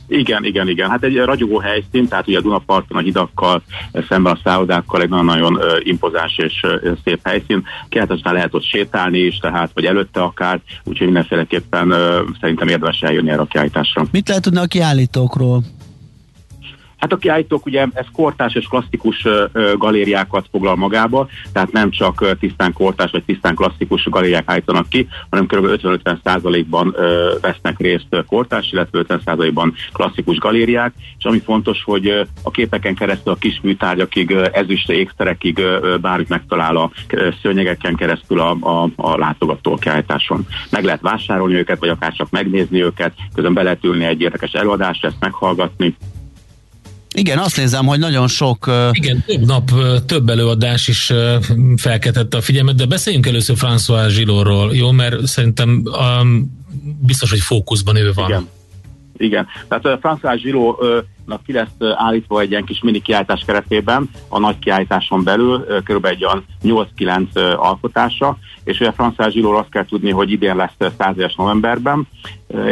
Igen, 0.08 0.46
igen, 0.46 0.68
igen. 0.68 0.90
Hát 0.90 1.04
egy 1.04 1.16
ragyogó 1.16 1.58
helyszín, 1.60 2.08
tehát 2.08 2.28
ugye 2.28 2.38
a 2.38 2.42
Dunaparton 2.42 2.98
a 2.98 3.02
hidakkal, 3.02 3.62
szemben 4.10 4.34
a 4.34 4.40
szállodákkal 4.44 5.02
egy 5.02 5.10
nagyon-nagyon 5.10 5.60
impozáns 5.80 6.38
és 6.38 6.66
szép 7.04 7.20
helyszín. 7.24 7.64
Keletesen 7.90 8.34
lehet 8.34 8.54
ott 8.54 8.64
sétálni 8.64 9.20
is, 9.20 9.38
tehát 9.38 9.72
vagy 9.74 9.86
előtte 9.86 10.22
akár, 10.22 10.60
úgyhogy 10.84 11.08
mindenféleképpen 11.08 11.94
szerintem 12.42 12.68
érdemes 12.68 13.02
eljönni 13.02 13.30
erre 13.30 13.42
a 13.42 13.46
kiállításra. 13.46 14.06
Mit 14.12 14.28
lehet 14.28 14.44
tudni 14.44 14.60
a 14.60 14.66
kiállítókról? 14.66 15.64
Hát 17.06 17.14
a 17.14 17.18
kiállítók 17.18 17.66
ugye 17.66 17.88
ez 17.94 18.06
kortás 18.14 18.54
és 18.54 18.68
klasszikus 18.68 19.28
galériákat 19.78 20.48
foglal 20.52 20.76
magába, 20.76 21.28
tehát 21.54 21.72
nem 21.72 21.90
csak 21.92 22.38
tisztán 22.40 22.74
kortás 22.74 23.12
vagy 23.12 23.24
tisztán 23.24 23.56
klasszikus 23.56 24.04
galériák 24.04 24.44
állítanak 24.46 24.90
ki, 24.90 25.08
hanem 25.30 25.46
kb. 25.46 25.66
50-50 25.66 26.18
százalékban 26.24 26.96
vesznek 27.42 27.80
részt 27.80 28.08
kortás, 28.28 28.72
illetve 28.72 29.00
50 29.00 29.22
százalékban 29.26 29.74
klasszikus 29.94 30.38
galériák, 30.38 30.94
és 31.18 31.26
ami 31.26 31.40
fontos, 31.40 31.84
hogy 31.84 32.28
a 32.44 32.52
képeken 32.52 32.96
keresztül 32.96 33.34
a 33.34 33.36
kis 33.40 33.60
műtárgyakig, 33.62 34.32
ezüst 34.32 34.90
ékszerekig 34.90 35.62
bármit 36.02 36.30
megtalál 36.30 36.76
a 36.76 36.92
szőnyegeken 37.42 37.96
keresztül 37.96 38.40
a, 38.40 38.58
a, 38.60 38.90
a 38.96 39.18
látogató 39.18 39.76
kiállításon. 39.76 40.46
Meg 40.70 40.84
lehet 40.84 41.02
vásárolni 41.02 41.56
őket, 41.56 41.80
vagy 41.80 41.90
akár 41.90 42.14
csak 42.14 42.30
megnézni 42.30 42.84
őket, 42.84 43.14
közben 43.34 43.54
be 43.54 43.64
lehet 43.64 43.84
ülni 43.84 44.06
egy 44.06 44.22
érdekes 44.22 44.52
előadást, 44.52 45.06
ezt 45.06 45.20
meghallgatni, 45.20 45.96
igen, 47.16 47.38
azt 47.38 47.58
nézem, 47.58 47.86
hogy 47.86 48.00
nagyon 48.00 48.28
sok... 48.28 48.72
Igen, 48.92 49.24
több 49.26 49.46
nap, 49.46 49.72
több 50.06 50.30
előadás 50.30 50.88
is 50.88 51.14
felkeltette 51.76 52.38
a 52.38 52.42
figyelmet, 52.42 52.76
de 52.76 52.86
beszéljünk 52.86 53.28
először 53.28 53.56
François 53.60 54.10
Zsilóról, 54.10 54.76
jó? 54.76 54.92
Mert 54.92 55.26
szerintem 55.26 55.84
um, 56.22 56.64
biztos, 57.02 57.30
hogy 57.30 57.40
fókuszban 57.40 57.96
ő 57.96 58.12
van. 58.14 58.30
Igen. 58.30 58.48
Igen, 59.18 59.48
tehát 59.68 60.00
François 60.02 60.40
Zsilónak 60.42 61.06
ki 61.46 61.54
lesz 61.54 61.96
állítva 61.96 62.40
egy 62.40 62.50
ilyen 62.50 62.66
kis 62.66 62.82
mini 62.82 63.02
kiállítás 63.02 63.44
keretében, 63.46 64.10
a 64.28 64.40
nagy 64.40 64.60
kiállításon 64.60 65.24
belül, 65.24 65.66
kb. 65.84 66.06
egy 66.06 66.26
olyan 66.26 66.46
8-9 66.64 67.58
alkotása, 67.58 68.38
és 68.64 68.80
ugye 68.80 68.92
François 68.98 69.32
Zsilóról 69.32 69.60
azt 69.60 69.70
kell 69.70 69.86
tudni, 69.86 70.12
hogy 70.12 70.32
idén 70.32 70.56
lesz 70.56 70.92
100 70.98 71.18
éves 71.18 71.36
novemberben, 71.36 72.08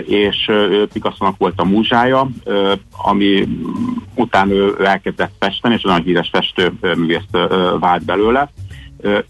és 0.06 0.52
picasso 0.94 1.34
volt 1.38 1.60
a 1.60 1.64
múzsája, 1.64 2.30
ami 3.04 3.48
után 4.16 4.50
ő 4.50 4.76
elkezdett 4.86 5.34
festeni, 5.40 5.74
és 5.74 5.82
nagyon 5.82 6.04
híres 6.04 6.30
festőművész 6.32 7.30
vált 7.80 8.06
belőle. 8.06 8.52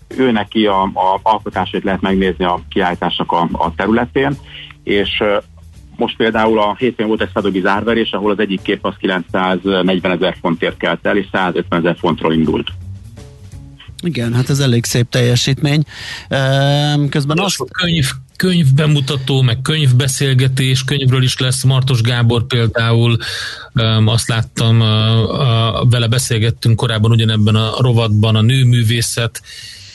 Ő 0.07 0.31
neki 0.31 0.65
a, 0.65 0.81
a 0.81 1.19
alkotásait 1.23 1.83
lehet 1.83 2.01
megnézni 2.01 2.45
a 2.45 2.59
kiállításnak 2.69 3.31
a, 3.31 3.47
a 3.51 3.75
területén, 3.75 4.37
és 4.83 5.23
most 5.95 6.15
például 6.15 6.59
a 6.59 6.75
hétfőn 6.77 7.07
volt 7.07 7.21
egy 7.21 7.29
szadogi 7.33 7.59
zárverés, 7.59 8.11
ahol 8.11 8.31
az 8.31 8.39
egyik 8.39 8.61
kép 8.61 8.85
az 8.85 8.93
940 8.99 10.11
ezer 10.11 10.37
fontért 10.41 10.77
kelt 10.77 11.05
el, 11.05 11.17
és 11.17 11.25
150 11.31 11.79
ezer 11.79 11.95
fontról 11.99 12.33
indult. 12.33 12.67
Igen, 14.03 14.33
hát 14.33 14.49
ez 14.49 14.59
elég 14.59 14.85
szép 14.85 15.09
teljesítmény. 15.09 15.83
Közben 17.09 17.39
azt... 17.39 17.63
Könyv, 17.71 18.05
könyv 18.35 18.73
bemutató, 18.75 19.41
meg 19.41 19.61
könyvbeszélgetés, 19.61 20.83
könyvről 20.83 21.23
is 21.23 21.37
lesz 21.37 21.63
Martos 21.63 22.01
Gábor 22.01 22.45
például, 22.45 23.17
azt 24.05 24.27
láttam, 24.27 24.79
vele 25.89 26.07
beszélgettünk 26.07 26.75
korábban 26.75 27.11
ugyanebben 27.11 27.55
a 27.55 27.81
rovatban 27.81 28.35
a 28.35 28.41
nőművészet 28.41 29.41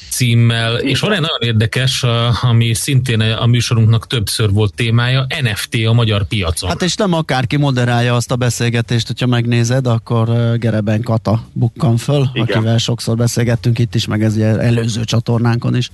címmel, 0.09 0.77
és 0.77 1.01
van 1.01 1.13
egy 1.13 1.21
nagyon 1.21 1.41
érdekes, 1.41 2.05
ami 2.41 2.75
szintén 2.75 3.21
a 3.21 3.47
műsorunknak 3.47 4.07
többször 4.07 4.51
volt 4.53 4.75
témája, 4.75 5.27
NFT 5.43 5.87
a 5.87 5.93
magyar 5.93 6.25
piacon. 6.25 6.69
Hát 6.69 6.83
és 6.83 6.95
nem 6.95 7.13
akárki 7.13 7.57
moderálja 7.57 8.15
azt 8.15 8.31
a 8.31 8.37
beszélgetést, 8.37 9.07
hogyha 9.07 9.27
megnézed, 9.27 9.87
akkor 9.87 10.57
Gereben 10.57 11.03
Kata 11.03 11.45
bukkan 11.53 11.97
föl, 11.97 12.29
Igen. 12.33 12.47
akivel 12.47 12.79
sokszor 12.79 13.17
beszélgettünk 13.17 13.79
itt 13.79 13.95
is, 13.95 14.07
meg 14.07 14.23
ez 14.23 14.37
előző 14.37 15.05
csatornánkon 15.05 15.77
is. 15.77 15.91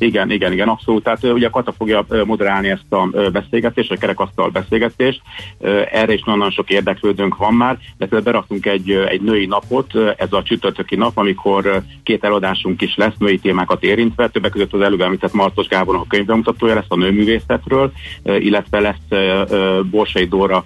Igen, 0.00 0.30
igen, 0.30 0.52
igen, 0.52 0.68
abszolút. 0.68 1.02
Tehát 1.02 1.24
ugye 1.24 1.48
Kata 1.48 1.72
fogja 1.72 2.06
moderálni 2.24 2.68
ezt 2.68 2.92
a 2.92 3.30
beszélgetést, 3.32 3.90
a 3.90 3.96
kerekasztal 3.96 4.48
beszélgetést. 4.48 5.20
Erre 5.92 6.12
is 6.12 6.22
nagyon 6.22 6.50
sok 6.50 6.70
érdeklődőnk 6.70 7.36
van 7.36 7.54
már, 7.54 7.78
de 7.98 8.20
beraktunk 8.20 8.66
egy, 8.66 8.90
egy 8.90 9.20
női 9.20 9.46
napot, 9.46 9.94
ez 10.16 10.32
a 10.32 10.42
csütörtöki 10.42 10.96
nap, 10.96 11.16
amikor 11.16 11.82
két 12.02 12.24
előadásunk 12.24 12.82
is 12.82 12.96
lesz, 12.96 13.14
női 13.18 13.38
témákat 13.38 13.82
érintve, 13.82 14.28
többek 14.28 14.50
között 14.50 14.72
az 14.72 14.80
előbb 14.80 15.00
említett 15.00 15.32
Martos 15.32 15.66
Gábor 15.66 15.94
a 15.94 16.04
könyvbemutatója 16.08 16.74
lesz 16.74 16.84
a 16.88 16.96
nőművészetről, 16.96 17.92
illetve 18.22 18.80
lesz 18.80 19.20
Borsai 19.90 20.24
Dóra 20.24 20.64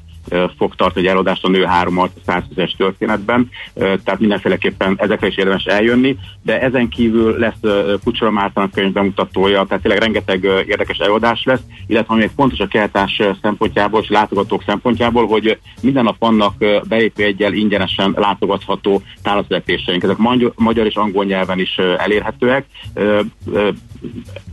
fog 0.58 0.74
tartani 0.74 1.04
egy 1.06 1.10
előadást 1.10 1.44
a 1.44 1.48
nő 1.48 1.64
három 1.64 1.98
a 1.98 2.08
110-es 2.26 2.76
történetben, 2.76 3.50
tehát 3.74 4.18
mindenféleképpen 4.18 4.94
ezekre 4.98 5.26
is 5.26 5.36
érdemes 5.36 5.64
eljönni, 5.64 6.16
de 6.42 6.60
ezen 6.60 6.88
kívül 6.88 7.38
lesz 7.38 7.60
Kucsora 8.04 8.30
Márton 8.30 8.70
könyv 8.70 8.92
bemutatója, 8.92 9.64
tehát 9.64 9.82
tényleg 9.82 10.02
rengeteg 10.02 10.44
érdekes 10.44 10.98
előadás 10.98 11.42
lesz, 11.44 11.62
illetve 11.86 12.14
ami 12.14 12.30
fontos 12.36 12.58
a 12.58 12.66
keltás 12.66 13.22
szempontjából 13.42 14.00
és 14.02 14.08
látogatók 14.08 14.62
szempontjából, 14.66 15.26
hogy 15.26 15.58
minden 15.80 16.04
nap 16.04 16.16
vannak 16.18 16.54
belépő 16.88 17.24
egyel 17.24 17.52
ingyenesen 17.52 18.14
látogatható 18.16 19.02
tálaszvezetéseink. 19.22 20.02
Ezek 20.02 20.16
magyar 20.54 20.86
és 20.86 20.94
angol 20.94 21.24
nyelven 21.24 21.58
is 21.58 21.76
elérhetőek. 21.98 22.66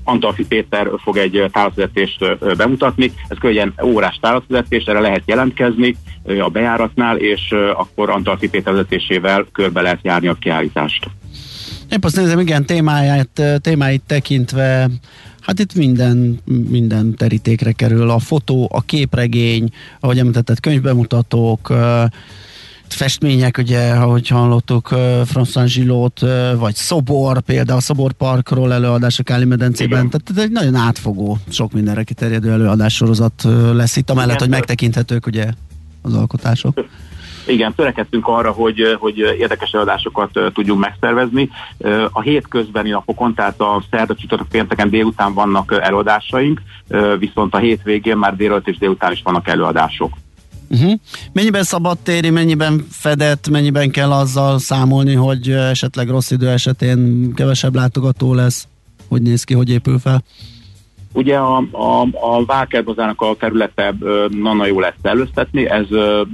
Antalfi 0.03 0.45
Péter 0.45 0.87
fog 1.03 1.17
egy 1.17 1.45
tálaszvezetést 1.51 2.37
bemutatni, 2.57 3.11
ez 3.27 3.37
könnyen 3.37 3.73
órás 3.83 4.17
tálaszvezetés, 4.21 4.83
erre 4.83 4.99
lehet 4.99 5.23
jelentkezni 5.25 5.95
a 6.41 6.49
bejáratnál, 6.49 7.17
és 7.17 7.55
akkor 7.75 8.09
Antalfi 8.09 8.49
Péter 8.49 8.73
vezetésével 8.73 9.45
körbe 9.51 9.81
lehet 9.81 9.99
járni 10.01 10.27
a 10.27 10.33
kiállítást. 10.33 11.09
Épp 11.89 12.03
azt 12.03 12.15
nézem, 12.15 12.39
igen, 12.39 12.65
témáját, 12.65 13.41
témáit 13.61 14.01
tekintve 14.07 14.89
Hát 15.41 15.59
itt 15.59 15.73
minden, 15.73 16.39
minden 16.69 17.15
terítékre 17.15 17.71
kerül. 17.71 18.09
A 18.09 18.19
fotó, 18.19 18.69
a 18.73 18.81
képregény, 18.81 19.69
ahogy 19.99 20.19
említetted, 20.19 20.59
könyvbemutatók, 20.59 21.73
festmények, 22.93 23.57
ugye, 23.57 23.91
ahogy 23.91 24.27
hallottuk, 24.27 24.89
François 25.33 25.65
Zsilót, 25.65 26.19
vagy 26.57 26.75
Szobor, 26.75 27.41
például 27.41 27.77
a 27.77 27.81
Szobor 27.81 28.11
Parkról 28.11 28.73
előadás 28.73 29.19
a 29.19 29.23
Káli 29.23 29.45
medencében, 29.45 30.09
tehát 30.09 30.29
ez 30.29 30.37
egy 30.37 30.51
nagyon 30.51 30.75
átfogó, 30.75 31.37
sok 31.49 31.71
mindenre 31.71 32.03
kiterjedő 32.03 32.51
előadássorozat 32.51 33.47
lesz 33.73 33.95
itt, 33.95 34.09
amellett, 34.09 34.35
Igen, 34.35 34.47
hogy 34.47 34.57
megtekinthetők 34.57 35.25
ugye 35.25 35.45
az 36.01 36.13
alkotások. 36.13 36.85
Igen, 37.47 37.73
törekedtünk 37.75 38.27
arra, 38.27 38.51
hogy, 38.51 38.97
hogy 38.99 39.17
érdekes 39.17 39.71
előadásokat 39.71 40.39
tudjunk 40.53 40.79
megszervezni. 40.79 41.49
A 42.11 42.21
hétközbeni 42.21 42.89
napokon, 42.89 43.33
tehát 43.33 43.61
a 43.61 43.83
szerda 43.91 44.15
csütörtök 44.15 44.47
pénteken 44.47 44.89
délután 44.89 45.33
vannak 45.33 45.79
előadásaink, 45.81 46.61
viszont 47.19 47.53
a 47.53 47.57
hétvégén 47.57 48.17
már 48.17 48.35
délután 48.35 48.61
és 48.65 48.77
délután 48.77 49.11
is 49.11 49.21
vannak 49.23 49.47
előadások. 49.47 50.13
Uh-huh. 50.71 50.93
Mennyiben 51.33 51.63
szabadtéri, 51.63 52.29
mennyiben 52.29 52.85
fedett, 52.89 53.49
mennyiben 53.49 53.91
kell 53.91 54.11
azzal 54.11 54.59
számolni, 54.59 55.13
hogy 55.13 55.49
esetleg 55.49 56.09
rossz 56.09 56.31
idő 56.31 56.49
esetén 56.49 57.31
kevesebb 57.33 57.75
látogató 57.75 58.33
lesz? 58.33 58.67
Hogy 59.07 59.21
néz 59.21 59.43
ki, 59.43 59.53
hogy 59.53 59.69
épül 59.69 59.99
fel? 59.99 60.23
Ugye 61.13 61.37
a, 61.37 61.57
a, 61.71 62.01
a 62.01 62.45
Vákerbazának 62.45 63.21
a 63.21 63.35
területe 63.39 63.93
nagyon 64.29 64.67
jó 64.67 64.79
lesz 64.79 64.93
előztetni, 65.01 65.69
ez 65.69 65.85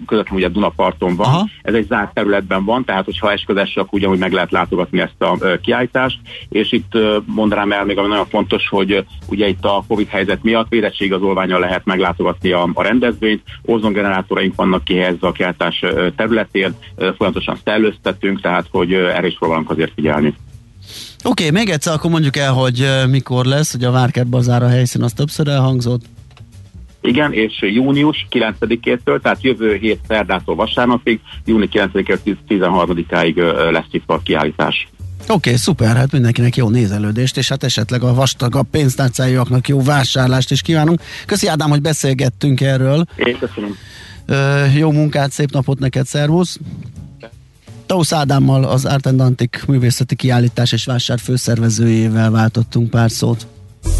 közvetlenül 0.05 0.43
ugye 0.43 0.47
Dunaparton 0.47 1.15
van, 1.15 1.27
Aha. 1.27 1.47
ez 1.61 1.73
egy 1.73 1.85
zárt 1.87 2.13
területben 2.13 2.65
van, 2.65 2.85
tehát 2.85 3.05
hogyha 3.05 3.31
esködés, 3.31 3.75
akkor 3.75 3.99
ugyanúgy 3.99 4.19
meg 4.19 4.31
lehet 4.31 4.51
látogatni 4.51 4.99
ezt 4.99 5.21
a 5.21 5.37
kiállítást, 5.61 6.19
és 6.49 6.71
itt 6.71 6.91
mondanám 7.25 7.71
el 7.71 7.85
még, 7.85 7.97
ami 7.97 8.07
nagyon 8.07 8.27
fontos, 8.27 8.67
hogy 8.69 9.05
ugye 9.29 9.47
itt 9.47 9.65
a 9.65 9.83
Covid 9.87 10.07
helyzet 10.07 10.43
miatt 10.43 10.69
védettségigazolványal 10.69 11.59
lehet 11.59 11.85
meglátogatni 11.85 12.51
a, 12.51 12.69
a 12.73 12.83
rendezvényt, 12.83 13.41
ozongenerátoraink 13.65 14.55
vannak 14.55 14.83
kihelyezve 14.83 15.27
a 15.27 15.31
kiállítás 15.31 15.83
területén, 16.15 16.75
folyamatosan 16.95 17.57
szellőztetünk, 17.63 18.41
tehát 18.41 18.67
hogy 18.71 18.93
erre 18.93 19.27
is 19.27 19.37
próbálunk 19.37 19.69
azért 19.69 19.93
figyelni. 19.95 20.33
Oké, 21.23 21.47
okay, 21.47 21.49
még 21.49 21.69
egyszer 21.69 21.93
akkor 21.93 22.11
mondjuk 22.11 22.37
el, 22.37 22.53
hogy 22.53 22.87
mikor 23.09 23.45
lesz, 23.45 23.71
hogy 23.71 23.83
a 23.83 23.91
Várkert 23.91 24.27
Bazár 24.27 24.63
a 24.63 24.67
helyszín, 24.67 25.01
az 25.01 25.13
többször 25.13 25.47
elhangzott. 25.47 26.01
Igen, 27.01 27.33
és 27.33 27.53
június 27.61 28.27
9-től, 28.31 29.21
tehát 29.21 29.43
jövő 29.43 29.75
hét 29.75 29.99
szerdától 30.07 30.55
vasárnapig, 30.55 31.19
júni 31.45 31.69
9-től 31.71 32.17
13-áig 32.49 33.35
lesz 33.71 33.85
itt 33.91 34.03
a 34.05 34.19
kiállítás. 34.23 34.87
Oké, 35.21 35.31
okay, 35.33 35.55
szuper, 35.55 35.95
hát 35.95 36.11
mindenkinek 36.11 36.55
jó 36.55 36.69
nézelődést, 36.69 37.37
és 37.37 37.49
hát 37.49 37.63
esetleg 37.63 38.03
a 38.03 38.13
vastagabb 38.13 38.67
pénztárcájúaknak 38.71 39.67
jó 39.67 39.83
vásárlást 39.83 40.51
is 40.51 40.61
kívánunk. 40.61 41.01
Köszi 41.25 41.47
Ádám, 41.47 41.69
hogy 41.69 41.81
beszélgettünk 41.81 42.61
erről. 42.61 43.05
Én 43.15 43.37
köszönöm. 43.39 43.75
jó 44.75 44.91
munkát, 44.91 45.31
szép 45.31 45.51
napot 45.51 45.79
neked, 45.79 46.05
szervusz! 46.05 46.59
Tausz 47.87 48.13
Ádámmal 48.13 48.63
az 48.63 48.85
Art 48.85 49.05
Antik 49.05 49.63
művészeti 49.67 50.15
kiállítás 50.15 50.71
és 50.71 50.85
vásár 50.85 51.19
főszervezőjével 51.19 52.31
váltottunk 52.31 52.89
pár 52.89 53.11
szót. 53.11 53.47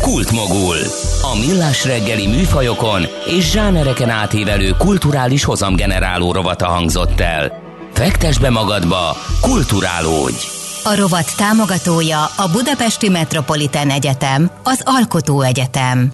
Kultmogul. 0.02 0.76
A 1.22 1.48
millás 1.48 1.86
reggeli 1.86 2.28
műfajokon 2.28 3.02
és 3.26 3.52
zsánereken 3.52 4.10
átívelő 4.10 4.72
kulturális 4.78 5.44
hozamgeneráló 5.44 6.32
rovata 6.32 6.68
hangzott 6.68 7.20
el. 7.20 7.52
Fektes 7.94 8.38
be 8.38 8.50
magadba, 8.50 9.16
kulturálódj! 9.42 10.46
A 10.84 10.96
rovat 10.96 11.36
támogatója 11.38 12.24
a 12.24 12.50
Budapesti 12.52 13.10
Metropolitán 13.10 13.90
Egyetem, 13.90 14.52
az 14.64 14.82
Alkotó 14.84 15.42
Egyetem. 15.42 16.12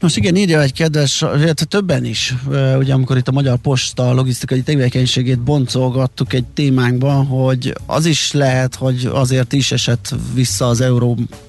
Nos 0.00 0.16
igen, 0.16 0.36
írja 0.36 0.62
egy 0.62 0.72
kedves, 0.72 1.20
illetve 1.20 1.64
többen 1.64 2.04
is, 2.04 2.34
ugye 2.78 2.92
amikor 2.92 3.16
itt 3.16 3.28
a 3.28 3.32
Magyar 3.32 3.56
Posta 3.56 4.12
logisztikai 4.12 4.62
tevékenységét 4.62 5.40
boncolgattuk 5.40 6.32
egy 6.32 6.44
témánkban, 6.44 7.26
hogy 7.26 7.74
az 7.86 8.06
is 8.06 8.32
lehet, 8.32 8.74
hogy 8.74 9.08
azért 9.12 9.52
is 9.52 9.72
esett 9.72 10.14
vissza 10.34 10.68
az 10.68 10.80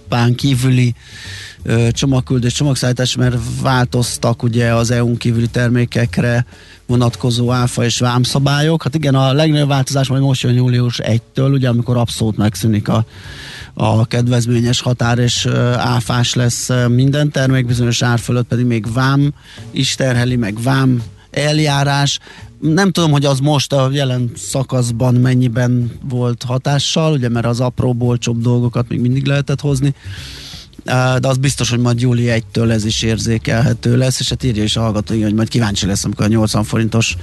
Európán 0.10 0.36
kívüli 0.36 0.94
csomagküldés, 1.92 2.54
csomagszállítás, 2.54 3.16
mert 3.16 3.36
változtak 3.62 4.44
ugye 4.44 4.74
az 4.74 4.92
EU-n 4.92 5.18
kívüli 5.18 5.48
termékekre 5.48 6.46
vonatkozó 6.86 7.52
áfa 7.52 7.84
és 7.84 8.00
vámszabályok. 8.00 8.84
Hát 8.84 8.96
igen, 8.96 9.16
a 9.16 9.34
legnagyobb 9.34 9.68
változás 9.68 10.08
majd 10.08 10.22
most 10.22 10.42
jön 10.42 10.54
július 10.54 11.00
1-től, 11.04 11.52
ugye 11.52 11.70
amikor 11.70 11.98
abszolút 11.98 12.38
megszűnik 12.38 12.88
a 12.88 13.06
a 13.74 14.06
kedvezményes 14.06 14.82
határ 14.82 15.18
és 15.18 15.46
áfás 15.76 16.34
lesz 16.34 16.70
minden 16.88 17.32
termék, 17.32 17.66
bizonyos 17.66 18.02
ár 18.02 18.20
fölött 18.20 18.48
pedig 18.48 18.66
még 18.66 18.94
vám 18.94 19.34
is 19.72 19.96
terheli, 19.96 20.36
meg 20.36 20.62
vám 20.62 21.04
eljárás. 21.38 22.20
Nem 22.60 22.92
tudom, 22.92 23.12
hogy 23.12 23.26
az 23.26 23.40
most 23.40 23.74
a 23.74 23.90
jelen 23.92 24.32
szakaszban 24.36 25.14
mennyiben 25.14 25.92
volt 26.10 26.44
hatással, 26.44 27.14
ugye 27.14 27.30
mert 27.30 27.46
az 27.46 27.60
apró 27.60 27.94
bolcsóbb 27.94 28.42
dolgokat 28.42 28.90
még 28.90 29.00
mindig 29.00 29.26
lehetett 29.26 29.62
hozni, 29.62 29.94
de 31.20 31.28
az 31.28 31.38
biztos, 31.38 31.70
hogy 31.70 31.80
majd 31.80 32.02
júli 32.02 32.26
1-től 32.28 32.72
ez 32.72 32.86
is 32.86 33.02
érzékelhető 33.02 33.98
lesz, 33.98 34.20
és 34.20 34.30
hát 34.30 34.44
írja 34.44 34.64
is 34.64 34.76
a 34.76 34.82
hallgató, 34.82 35.22
hogy 35.22 35.34
majd 35.34 35.48
kíváncsi 35.48 35.86
lesz, 35.86 36.06
amikor 36.06 36.26
a 36.26 36.30
80 36.30 36.64
forintos 36.64 37.16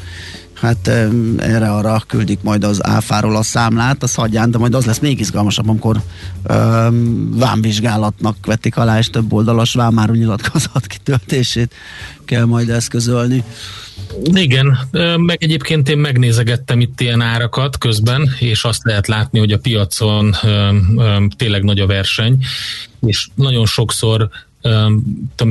hát 0.54 0.88
erre 1.36 1.70
arra 1.72 2.02
küldik 2.06 2.38
majd 2.42 2.64
az 2.64 2.86
áfáról 2.86 3.36
a 3.36 3.42
számlát, 3.42 4.02
az 4.02 4.14
hagyján, 4.14 4.50
de 4.50 4.58
majd 4.58 4.74
az 4.74 4.84
lesz 4.84 4.98
még 4.98 5.20
izgalmasabb, 5.20 5.68
amikor 5.68 6.00
um, 6.48 7.38
vámvizsgálatnak 7.38 8.46
vetik 8.46 8.76
alá, 8.76 8.98
és 8.98 9.06
több 9.06 9.32
oldalas 9.32 9.74
vámáru 9.74 10.14
nyilatkozat 10.14 10.86
kitöltését 10.86 11.74
kell 12.24 12.44
majd 12.44 12.68
eszközölni. 12.68 13.44
Igen, 14.24 14.78
meg 15.16 15.42
egyébként 15.42 15.88
én 15.88 15.98
megnézegettem 15.98 16.80
itt 16.80 17.00
ilyen 17.00 17.20
árakat 17.20 17.78
közben, 17.78 18.30
és 18.38 18.64
azt 18.64 18.84
lehet 18.84 19.06
látni, 19.06 19.38
hogy 19.38 19.52
a 19.52 19.58
piacon 19.58 20.34
tényleg 21.36 21.62
nagy 21.62 21.80
a 21.80 21.86
verseny, 21.86 22.44
és 23.00 23.28
nagyon 23.34 23.66
sokszor 23.66 24.28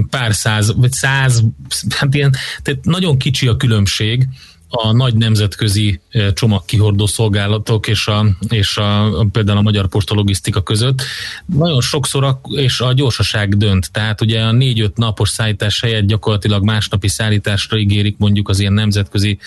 pár 0.10 0.34
száz, 0.34 0.74
vagy 0.76 0.92
száz, 0.92 1.44
hát 1.90 2.14
ilyen, 2.14 2.36
tehát 2.62 2.86
nagyon 2.86 3.18
kicsi 3.18 3.48
a 3.48 3.58
különbség, 3.58 4.28
a 4.76 4.92
nagy 4.92 5.16
nemzetközi 5.16 6.00
csomagkihordó 6.34 7.06
szolgálatok 7.06 7.88
és, 7.88 8.08
a, 8.08 8.26
és 8.50 8.78
a, 8.78 9.26
például 9.32 9.58
a 9.58 9.62
Magyar 9.62 9.88
Posta 9.88 10.14
logisztika 10.14 10.62
között. 10.62 11.02
Nagyon 11.46 11.82
sokszor 11.82 12.24
a, 12.24 12.42
és 12.50 12.80
a 12.80 12.94
gyorsaság 12.94 13.58
dönt, 13.58 13.92
tehát 13.92 14.22
ugye 14.22 14.42
a 14.42 14.52
négy-öt 14.52 14.98
napos 14.98 15.30
szállítás 15.30 15.82
helyett 15.82 16.06
gyakorlatilag 16.06 16.64
másnapi 16.64 17.08
szállításra 17.08 17.78
ígérik 17.78 18.16
mondjuk 18.18 18.50
az 18.50 18.60
ilyen 18.60 18.74
nemzetközi 18.74 19.38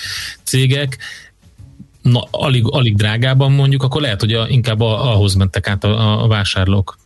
cégek, 0.42 0.98
na, 2.02 2.28
alig, 2.30 2.64
alig 2.66 2.96
drágában 2.96 3.52
mondjuk, 3.52 3.82
akkor 3.82 4.00
lehet, 4.00 4.20
hogy 4.20 4.32
a, 4.32 4.48
inkább 4.48 4.80
a, 4.80 5.12
ahhoz 5.12 5.34
mentek 5.34 5.68
át 5.68 5.84
a, 5.84 6.22
a 6.22 6.26
vásárlók. 6.26 6.96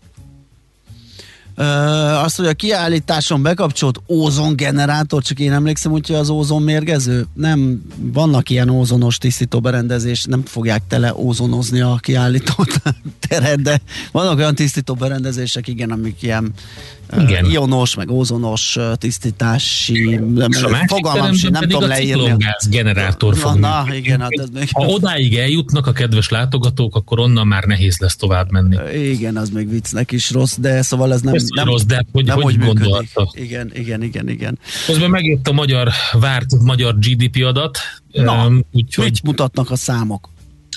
Azt, 2.22 2.36
hogy 2.36 2.46
a 2.46 2.52
kiállításon 2.52 3.42
bekapcsolt 3.42 4.00
ózongenerátor, 4.08 5.22
csak 5.22 5.38
én 5.38 5.52
emlékszem, 5.52 5.92
hogy 5.92 6.12
az 6.12 6.28
ózon 6.28 6.62
mérgező. 6.62 7.26
Nem, 7.34 7.82
vannak 7.96 8.50
ilyen 8.50 8.68
ózonos 8.68 9.18
tisztító 9.18 9.60
berendezés, 9.60 10.24
nem 10.24 10.42
fogják 10.44 10.82
tele 10.88 11.14
ózonozni 11.14 11.80
a 11.80 11.98
kiállító 12.00 12.54
teret, 13.28 13.62
de 13.62 13.80
vannak 14.12 14.38
olyan 14.38 14.54
tisztító 14.54 14.94
berendezések, 14.94 15.68
igen, 15.68 15.90
amik 15.90 16.22
ilyen 16.22 16.52
igen. 17.18 17.44
ionos, 17.44 17.94
meg 17.94 18.10
ózonos 18.10 18.78
tisztítási, 18.94 20.20
fogalmam 20.86 21.34
sem, 21.34 21.50
nem 21.50 21.62
tudom 21.62 21.88
leírni. 21.88 22.30
A 22.30 22.66
generátor 22.70 23.36
fog 23.36 23.58
na, 23.58 23.84
na, 23.84 23.94
igen, 23.94 24.20
hát 24.20 24.30
ez 24.30 24.48
még... 24.52 24.68
Ha 24.72 24.86
odáig 24.86 25.36
eljutnak 25.36 25.86
a 25.86 25.92
kedves 25.92 26.28
látogatók, 26.28 26.94
akkor 26.94 27.18
onnan 27.18 27.46
már 27.46 27.64
nehéz 27.64 27.98
lesz 27.98 28.16
tovább 28.16 28.50
menni. 28.50 28.76
Igen, 28.94 29.36
az 29.36 29.50
még 29.50 29.70
viccnek 29.70 30.12
is 30.12 30.30
rossz, 30.30 30.56
de 30.58 30.82
szóval 30.82 31.12
ez 31.12 31.20
nem, 31.20 31.34
ez 31.34 31.44
nem, 31.54 31.64
rossz, 31.64 31.82
de 31.82 32.04
hogy, 32.12 32.24
nem 32.24 32.40
hogy 32.40 32.58
gondolta? 32.58 33.30
Igen, 33.32 33.70
igen, 33.74 34.02
igen, 34.02 34.28
igen. 34.28 34.58
Közben 34.86 35.10
megjött 35.10 35.48
a 35.48 35.52
magyar, 35.52 35.88
várt 36.12 36.62
magyar 36.62 36.98
GDP 36.98 37.44
adat. 37.44 37.78
Na, 38.12 38.46
um, 38.46 38.64
úgyhogy... 38.72 39.04
mit 39.04 39.22
mutatnak 39.22 39.70
a 39.70 39.76
számok? 39.76 40.28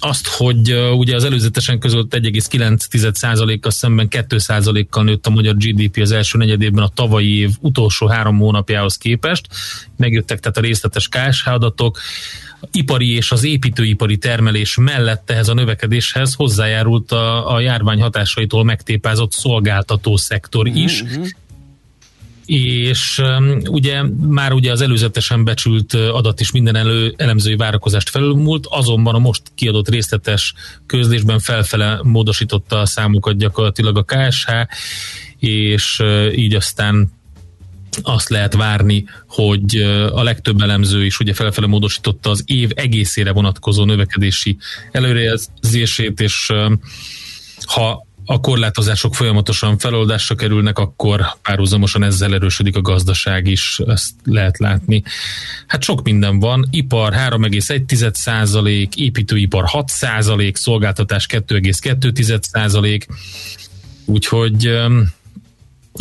Azt, 0.04 0.28
hogy 0.28 0.74
ugye 0.74 1.16
az 1.16 1.24
előzetesen 1.24 1.80
között 1.80 2.16
1,9%-kal 2.16 3.72
szemben 3.72 4.08
2%-kal 4.12 5.04
nőtt 5.04 5.28
a 5.28 5.30
magyar 5.30 5.56
GDP 5.56 5.98
az 6.02 6.12
első 6.12 6.38
negyedében 6.38 6.84
a 6.84 6.88
tavalyi 6.88 7.38
év 7.38 7.50
utolsó 7.60 8.08
három 8.08 8.38
hónapjához 8.38 8.98
képest. 8.98 9.48
Megjöttek 9.98 10.40
tehát 10.40 10.58
a 10.58 10.62
részletes 10.62 11.08
KSH 11.08 11.48
adatok. 11.48 12.00
Ipari 12.72 13.16
és 13.16 13.32
az 13.32 13.44
építőipari 13.44 14.18
termelés 14.18 14.78
mellett 14.78 15.30
ehhez 15.30 15.48
a 15.48 15.54
növekedéshez 15.54 16.34
hozzájárult 16.34 17.12
a, 17.12 17.54
a 17.54 17.60
járvány 17.60 18.02
hatásaitól 18.02 18.64
megtépázott 18.64 19.32
szolgáltató 19.32 20.18
szektor 20.18 20.68
is, 20.68 21.02
uh-huh 21.02 21.28
és 22.46 23.22
ugye 23.70 24.04
már 24.28 24.54
ugye 24.54 24.72
az 24.72 24.82
előzetesen 24.82 25.44
becsült 25.44 25.94
adat 25.94 26.40
is 26.40 26.52
minden 26.52 26.76
elő, 26.76 27.14
elemzői 27.18 27.56
várakozást 27.56 28.10
felülmúlt, 28.10 28.66
azonban 28.70 29.16
a 29.16 29.20
most 29.20 29.42
kiadott 29.56 29.90
részletes 29.90 30.54
közlésben 30.86 31.40
felfele 31.40 32.00
módosította 32.04 32.80
a 32.80 32.86
számokat 32.86 33.38
gyakorlatilag 33.38 33.98
a 33.98 34.04
KSH, 34.04 34.52
és 35.40 36.04
így 36.36 36.56
aztán 36.56 37.12
azt 38.02 38.30
lehet 38.30 38.54
várni, 38.54 39.06
hogy 39.28 39.76
a 40.12 40.24
legtöbb 40.24 40.62
elemző 40.62 41.06
is 41.06 41.20
ugye 41.20 41.34
felfele 41.34 41.68
módosította 41.68 42.30
az 42.30 42.44
év 42.46 42.72
egészére 42.76 43.32
vonatkozó 43.32 43.84
növekedési 43.84 44.58
előrejelzését, 44.92 46.20
és 46.20 46.52
ha 47.66 48.08
a 48.26 48.40
korlátozások 48.40 49.16
folyamatosan 49.16 49.78
feloldásra 49.78 50.36
kerülnek, 50.36 50.80
akkor 50.80 51.26
párhuzamosan 51.42 52.04
ezzel 52.04 52.34
erősödik 52.34 52.76
a 52.76 52.82
gazdaság 52.82 53.48
is, 53.48 53.80
ezt 53.88 54.12
lehet 54.24 54.58
látni. 54.58 55.04
Hát 55.68 55.84
sok 55.84 56.04
minden 56.04 56.40
van, 56.40 56.68
ipar 56.70 57.14
3,1 57.14 58.14
százalék, 58.14 58.96
építőipar 58.96 59.66
6 59.66 59.88
százalék, 59.90 60.56
szolgáltatás 60.56 61.26
2,2 61.30 62.42
százalék, 62.42 63.08
úgyhogy 64.06 64.72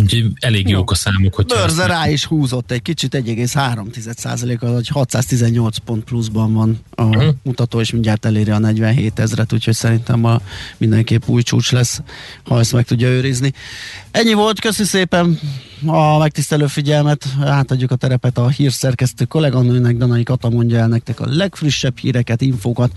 Úgyhogy 0.01 0.33
elég 0.41 0.69
jók 0.69 0.91
a 0.91 0.95
számok. 0.95 1.35
Hogy 1.35 1.47
Börze 1.47 1.87
rá 1.87 2.09
is 2.09 2.25
húzott 2.25 2.71
egy 2.71 2.83
kicsit, 2.83 3.15
1,3%-a, 3.15 4.73
vagy 4.73 4.89
618 4.89 5.77
pont 5.77 6.05
pluszban 6.05 6.53
van 6.53 6.81
a 6.95 7.03
uh-huh. 7.03 7.35
mutató, 7.43 7.81
és 7.81 7.91
mindjárt 7.91 8.25
eléri 8.25 8.51
a 8.51 8.59
47 8.59 9.19
ezret, 9.19 9.53
úgyhogy 9.53 9.75
szerintem 9.75 10.25
a 10.25 10.41
mindenképp 10.77 11.23
új 11.27 11.43
csúcs 11.43 11.73
lesz, 11.73 12.03
ha 12.45 12.59
ezt 12.59 12.73
meg 12.73 12.85
tudja 12.85 13.09
őrizni. 13.09 13.53
Ennyi 14.11 14.33
volt, 14.33 14.61
köszi 14.61 14.85
szépen 14.85 15.39
a 15.87 16.19
megtisztelő 16.19 16.67
figyelmet, 16.67 17.27
átadjuk 17.41 17.91
a 17.91 17.97
terepet 17.97 18.39
a 18.39 18.49
hírszerkesztő 18.49 19.25
kolléganőnek, 19.25 19.97
Danai 19.97 20.23
Kata 20.23 20.51
mondja 20.51 20.79
el 20.79 20.89
nektek 20.89 21.21
a 21.21 21.27
legfrissebb 21.27 21.99
híreket, 21.99 22.41
infókat, 22.41 22.93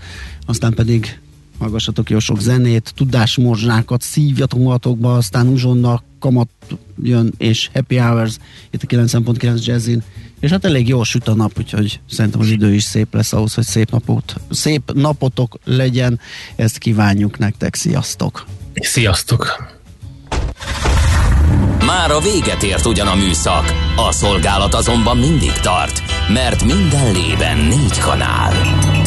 aztán 0.46 0.74
pedig 0.74 1.18
hallgassatok 1.58 2.10
jó 2.10 2.18
sok 2.18 2.40
zenét, 2.40 2.92
tudásmorzsákat, 2.96 4.02
szívjatok 4.02 4.60
magatokba, 4.60 5.16
aztán 5.16 5.46
uzsonna, 5.46 6.02
kamat 6.18 6.48
jön, 7.02 7.32
és 7.38 7.70
happy 7.72 7.96
hours 7.96 8.36
itt 8.70 8.82
a 8.82 8.86
9.9 8.86 9.64
jazzin, 9.64 10.02
és 10.40 10.50
hát 10.50 10.64
elég 10.64 10.88
jól 10.88 11.04
süt 11.04 11.28
a 11.28 11.34
nap, 11.34 11.52
úgyhogy 11.58 12.00
szerintem 12.10 12.40
az 12.40 12.50
idő 12.50 12.74
is 12.74 12.82
szép 12.82 13.14
lesz 13.14 13.32
ahhoz, 13.32 13.54
hogy 13.54 13.64
szép 13.64 13.90
napot, 13.90 14.34
szép 14.50 14.92
napotok 14.92 15.58
legyen, 15.64 16.20
ezt 16.56 16.78
kívánjuk 16.78 17.38
nektek, 17.38 17.74
sziasztok! 17.74 18.46
Sziasztok! 18.74 19.74
Már 21.86 22.10
a 22.10 22.20
véget 22.20 22.62
ért 22.62 22.86
ugyan 22.86 23.06
a 23.06 23.14
műszak, 23.14 23.72
a 23.96 24.12
szolgálat 24.12 24.74
azonban 24.74 25.16
mindig 25.16 25.52
tart, 25.52 26.02
mert 26.32 26.64
minden 26.64 27.12
lében 27.12 27.58
négy 27.58 27.98
kanál. 27.98 28.85